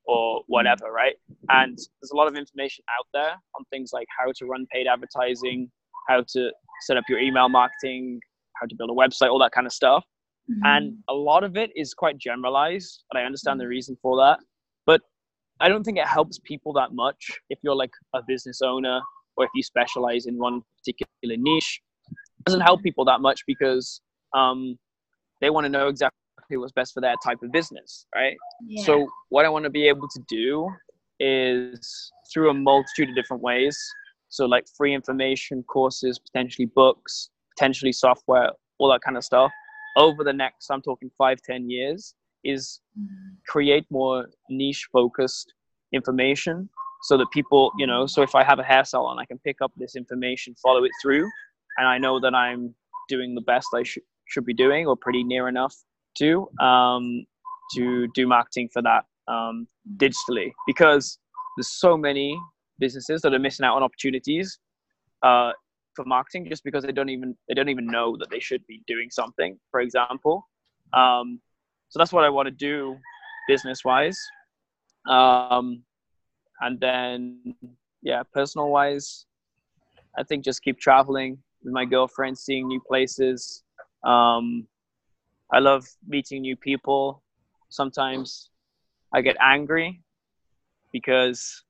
or 0.05 0.41
whatever, 0.47 0.91
right? 0.91 1.15
And 1.49 1.77
there's 1.77 2.11
a 2.13 2.15
lot 2.15 2.27
of 2.27 2.35
information 2.35 2.85
out 2.97 3.07
there 3.13 3.33
on 3.55 3.65
things 3.71 3.91
like 3.91 4.07
how 4.17 4.31
to 4.37 4.45
run 4.45 4.65
paid 4.71 4.87
advertising, 4.87 5.69
how 6.07 6.23
to 6.29 6.51
set 6.81 6.95
up 6.95 7.03
your 7.09 7.19
email 7.19 7.49
marketing, 7.49 8.21
how 8.53 8.67
to 8.67 8.75
build 8.75 8.89
a 8.89 8.93
website, 8.93 9.29
all 9.29 9.39
that 9.39 9.51
kind 9.51 9.67
of 9.67 9.73
stuff. 9.73 10.05
Mm-hmm. 10.49 10.65
And 10.65 10.97
a 11.09 11.13
lot 11.13 11.43
of 11.43 11.57
it 11.57 11.71
is 11.75 11.93
quite 11.93 12.17
generalized, 12.17 13.03
and 13.11 13.21
I 13.21 13.25
understand 13.25 13.59
the 13.59 13.63
mm-hmm. 13.63 13.69
reason 13.69 13.97
for 14.01 14.17
that. 14.17 14.39
But 14.85 15.01
I 15.59 15.67
don't 15.67 15.83
think 15.83 15.97
it 15.97 16.07
helps 16.07 16.39
people 16.43 16.73
that 16.73 16.93
much 16.93 17.31
if 17.49 17.59
you're 17.63 17.75
like 17.75 17.91
a 18.15 18.21
business 18.27 18.61
owner 18.61 19.01
or 19.35 19.45
if 19.45 19.51
you 19.53 19.63
specialize 19.63 20.25
in 20.25 20.37
one 20.37 20.61
particular 20.79 21.35
niche. 21.37 21.81
It 22.09 22.45
doesn't 22.45 22.61
help 22.61 22.81
people 22.81 23.05
that 23.05 23.21
much 23.21 23.41
because 23.45 24.01
um, 24.33 24.77
they 25.41 25.49
want 25.49 25.65
to 25.65 25.69
know 25.69 25.87
exactly 25.87 26.13
what's 26.51 26.71
best 26.71 26.93
for 26.93 27.01
that 27.01 27.17
type 27.23 27.39
of 27.43 27.51
business, 27.51 28.05
right? 28.15 28.35
Yeah. 28.65 28.83
So 28.83 29.07
what 29.29 29.45
I 29.45 29.49
want 29.49 29.65
to 29.65 29.69
be 29.69 29.87
able 29.87 30.07
to 30.07 30.21
do 30.29 30.69
is 31.19 32.11
through 32.31 32.49
a 32.49 32.53
multitude 32.53 33.09
of 33.09 33.15
different 33.15 33.43
ways. 33.43 33.77
So 34.29 34.45
like 34.45 34.65
free 34.77 34.93
information, 34.93 35.63
courses, 35.63 36.19
potentially 36.19 36.65
books, 36.65 37.29
potentially 37.57 37.91
software, 37.91 38.51
all 38.77 38.89
that 38.91 39.01
kind 39.01 39.17
of 39.17 39.23
stuff. 39.23 39.51
Over 39.97 40.23
the 40.23 40.31
next, 40.31 40.69
I'm 40.69 40.81
talking 40.81 41.09
five, 41.17 41.41
ten 41.41 41.69
years, 41.69 42.13
is 42.43 42.79
create 43.47 43.85
more 43.89 44.27
niche 44.49 44.87
focused 44.93 45.53
information 45.91 46.69
so 47.01 47.17
that 47.17 47.27
people, 47.31 47.71
you 47.77 47.87
know, 47.87 48.05
so 48.05 48.21
if 48.21 48.35
I 48.35 48.43
have 48.43 48.59
a 48.59 48.63
hair 48.63 48.85
salon, 48.85 49.17
I 49.19 49.25
can 49.25 49.39
pick 49.39 49.57
up 49.61 49.71
this 49.75 49.95
information, 49.95 50.55
follow 50.61 50.83
it 50.83 50.91
through, 51.01 51.27
and 51.77 51.87
I 51.87 51.97
know 51.97 52.19
that 52.19 52.33
I'm 52.33 52.73
doing 53.09 53.35
the 53.35 53.41
best 53.41 53.67
I 53.73 53.83
should 53.83 54.03
should 54.29 54.45
be 54.45 54.53
doing 54.53 54.85
or 54.85 54.95
pretty 54.95 55.23
near 55.23 55.47
enough 55.47 55.75
to 56.19 56.49
um, 56.59 57.25
to 57.75 58.07
do 58.13 58.27
marketing 58.27 58.69
for 58.71 58.81
that 58.83 59.05
um, 59.27 59.67
digitally. 59.97 60.51
Because 60.67 61.17
there's 61.55 61.71
so 61.71 61.97
many 61.97 62.39
businesses 62.77 63.21
that 63.21 63.33
are 63.33 63.39
missing 63.39 63.65
out 63.65 63.75
on 63.75 63.83
opportunities 63.83 64.59
uh, 65.23 65.51
for 65.97 66.05
marketing 66.05 66.47
just 66.47 66.63
because 66.63 66.83
they 66.83 66.95
don't 66.99 67.09
even 67.09 67.35
they 67.47 67.55
don't 67.57 67.69
even 67.75 67.87
know 67.87 68.15
that 68.19 68.29
they 68.29 68.39
should 68.39 68.63
be 68.67 68.81
doing 68.87 69.09
something 69.09 69.59
for 69.71 69.81
example. 69.81 70.35
Um, 70.93 71.41
so 71.89 71.99
that's 71.99 72.13
what 72.13 72.23
i 72.23 72.29
want 72.29 72.47
to 72.47 72.51
do 72.51 72.97
business 73.47 73.83
wise 73.85 74.19
um, 75.09 75.83
and 76.61 76.79
then 76.79 77.55
yeah 78.01 78.23
personal 78.33 78.69
wise 78.69 79.25
i 80.17 80.23
think 80.23 80.43
just 80.43 80.61
keep 80.61 80.79
traveling 80.79 81.37
with 81.63 81.73
my 81.73 81.85
girlfriend 81.85 82.37
seeing 82.37 82.67
new 82.67 82.81
places. 82.87 83.63
Um, 84.03 84.67
i 85.51 85.59
love 85.59 85.85
meeting 86.07 86.41
new 86.41 86.55
people. 86.55 87.23
Sometimes 87.69 88.49
i 89.13 89.21
get 89.21 89.35
angry 89.41 90.01
because 90.91 91.63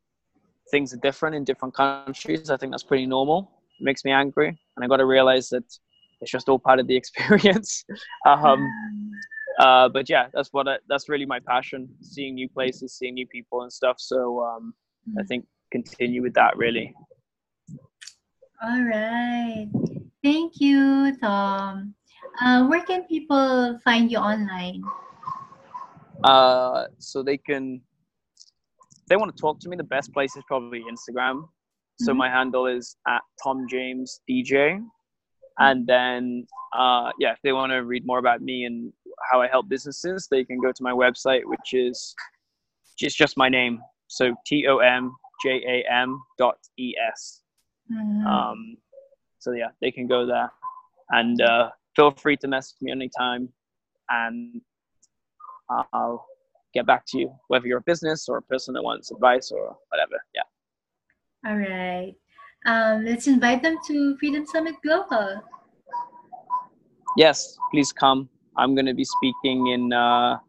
things 0.71 0.93
are 0.93 0.97
different 0.97 1.35
in 1.35 1.43
different 1.43 1.73
countries. 1.73 2.49
I 2.49 2.57
think 2.57 2.71
that's 2.71 2.83
pretty 2.83 3.05
normal 3.05 3.56
makes 3.79 4.03
me 4.05 4.11
angry 4.11 4.47
and 4.47 4.83
i 4.83 4.87
got 4.87 4.97
to 4.97 5.05
realize 5.05 5.49
that 5.49 5.63
it's 6.21 6.31
just 6.31 6.49
all 6.49 6.59
part 6.59 6.79
of 6.79 6.87
the 6.87 6.95
experience 7.01 7.83
um, 8.25 8.67
uh, 9.59 9.89
but 9.89 10.09
yeah, 10.09 10.27
that's 10.33 10.49
what 10.53 10.67
I, 10.67 10.77
that's 10.87 11.09
really 11.09 11.25
my 11.25 11.39
passion: 11.39 11.89
seeing 12.01 12.35
new 12.35 12.47
places, 12.49 12.93
seeing 12.93 13.15
new 13.15 13.27
people 13.27 13.63
and 13.63 13.73
stuff. 13.73 13.97
So 13.99 14.43
um, 14.43 14.73
I 15.19 15.23
think 15.23 15.45
continue 15.71 16.21
with 16.21 16.33
that 16.35 16.55
really. 16.57 16.93
All 18.63 18.81
right, 18.83 19.67
thank 20.23 20.59
you, 20.59 21.15
Tom. 21.19 21.95
Uh, 22.41 22.67
where 22.67 22.83
can 22.83 23.03
people 23.05 23.79
find 23.83 24.11
you 24.11 24.17
online? 24.17 24.83
Uh, 26.23 26.85
so 26.99 27.23
they 27.23 27.37
can. 27.37 27.81
They 29.09 29.15
want 29.15 29.35
to 29.35 29.41
talk 29.41 29.59
to 29.61 29.69
me. 29.69 29.77
The 29.77 29.83
best 29.83 30.13
place 30.13 30.35
is 30.35 30.43
probably 30.47 30.83
Instagram. 30.83 31.47
So 31.99 32.11
mm-hmm. 32.11 32.17
my 32.19 32.29
handle 32.29 32.67
is 32.67 32.95
at 33.07 33.21
Tom 33.43 33.65
James 33.69 34.21
DJ. 34.29 34.81
And 35.59 35.87
then, 35.87 36.45
uh, 36.77 37.11
yeah, 37.19 37.31
if 37.31 37.39
they 37.43 37.51
want 37.51 37.71
to 37.71 37.77
read 37.77 38.05
more 38.05 38.19
about 38.19 38.41
me 38.41 38.65
and 38.65 38.93
how 39.31 39.41
I 39.41 39.47
help 39.47 39.67
businesses, 39.67 40.27
they 40.29 40.43
can 40.43 40.59
go 40.59 40.71
to 40.71 40.83
my 40.83 40.91
website, 40.91 41.41
which 41.45 41.73
is 41.73 42.15
just 42.99 43.17
just 43.17 43.37
my 43.37 43.49
name. 43.49 43.81
So 44.07 44.35
T 44.45 44.67
O 44.67 44.77
M 44.77 45.15
J 45.43 45.63
A 45.67 45.91
M 45.91 46.21
dot 46.37 46.57
E 46.77 46.93
S. 47.11 47.41
Mm-hmm. 47.91 48.27
Um, 48.27 48.77
so 49.39 49.51
yeah, 49.53 49.69
they 49.81 49.91
can 49.91 50.07
go 50.07 50.25
there, 50.25 50.51
and 51.09 51.41
uh, 51.41 51.69
feel 51.95 52.11
free 52.11 52.37
to 52.37 52.47
message 52.47 52.77
me 52.81 52.91
anytime, 52.91 53.49
and 54.09 54.61
I'll 55.69 56.25
get 56.73 56.85
back 56.85 57.05
to 57.07 57.17
you, 57.17 57.33
whether 57.47 57.65
you're 57.65 57.79
a 57.79 57.83
business 57.83 58.27
or 58.29 58.37
a 58.37 58.41
person 58.41 58.73
that 58.73 58.83
wants 58.83 59.11
advice 59.11 59.51
or 59.51 59.75
whatever. 59.89 60.21
Yeah. 60.35 60.43
All 61.47 61.55
right. 61.55 62.13
Um, 62.65 63.05
let's 63.05 63.25
invite 63.27 63.63
them 63.63 63.77
to 63.87 64.17
Freedom 64.17 64.45
Summit 64.45 64.75
Global. 64.83 65.41
Yes, 67.15 67.57
please 67.71 67.93
come. 67.93 68.27
I'm 68.57 68.75
going 68.75 68.85
to 68.85 68.93
be 68.93 69.05
speaking 69.05 69.67
in 69.67 69.93
uh, 69.93 70.39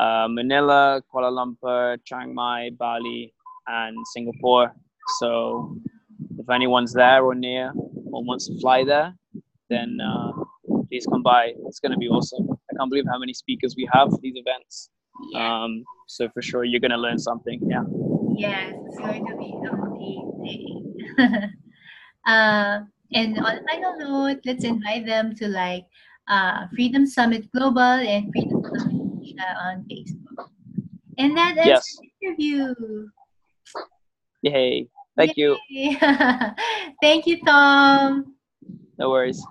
uh, 0.00 0.26
Manila, 0.28 1.00
Kuala 1.14 1.30
Lumpur, 1.30 1.98
Chiang 2.04 2.34
Mai, 2.34 2.70
Bali, 2.76 3.32
and 3.68 3.96
Singapore. 4.08 4.74
So 5.20 5.76
if 6.38 6.50
anyone's 6.50 6.92
there 6.92 7.22
or 7.22 7.36
near 7.36 7.72
or 7.76 8.24
wants 8.24 8.48
to 8.48 8.58
fly 8.60 8.82
there, 8.82 9.14
then 9.70 9.98
uh, 10.04 10.32
please 10.88 11.06
come 11.06 11.22
by. 11.22 11.52
It's 11.68 11.78
going 11.78 11.92
to 11.92 11.98
be 11.98 12.08
awesome. 12.08 12.48
I 12.50 12.76
can't 12.76 12.90
believe 12.90 13.04
how 13.08 13.20
many 13.20 13.32
speakers 13.32 13.76
we 13.76 13.88
have 13.92 14.10
for 14.10 14.18
these 14.20 14.34
events. 14.34 14.90
Um, 15.36 15.84
so 16.08 16.28
for 16.30 16.42
sure, 16.42 16.64
you're 16.64 16.80
going 16.80 16.90
to 16.90 16.96
learn 16.96 17.18
something. 17.20 17.60
Yeah. 17.70 17.84
Yes, 18.36 18.74
it's 18.86 18.98
going 18.98 19.24
to 19.24 19.36
be 19.36 19.54
amazing. 19.62 19.95
uh, 22.26 22.80
and 23.12 23.38
on 23.38 23.58
a 23.58 23.62
final 23.68 23.98
note, 23.98 24.40
let's 24.44 24.64
invite 24.64 25.06
them 25.06 25.34
to 25.36 25.48
like 25.48 25.84
uh, 26.28 26.66
Freedom 26.74 27.06
Summit 27.06 27.50
Global 27.52 27.80
and 27.80 28.30
Freedom 28.32 28.62
Summit 28.76 29.12
Asia 29.22 29.56
on 29.62 29.86
Facebook. 29.90 30.48
And 31.18 31.36
that 31.36 31.56
is 31.58 31.66
yes. 31.66 31.96
the 32.00 32.26
interview. 32.26 32.74
Yay. 34.42 34.88
Thank 35.16 35.36
Yay. 35.36 35.56
you. 35.70 35.96
Thank 37.02 37.26
you, 37.26 37.40
Tom. 37.44 38.34
No 38.98 39.10
worries. 39.10 39.42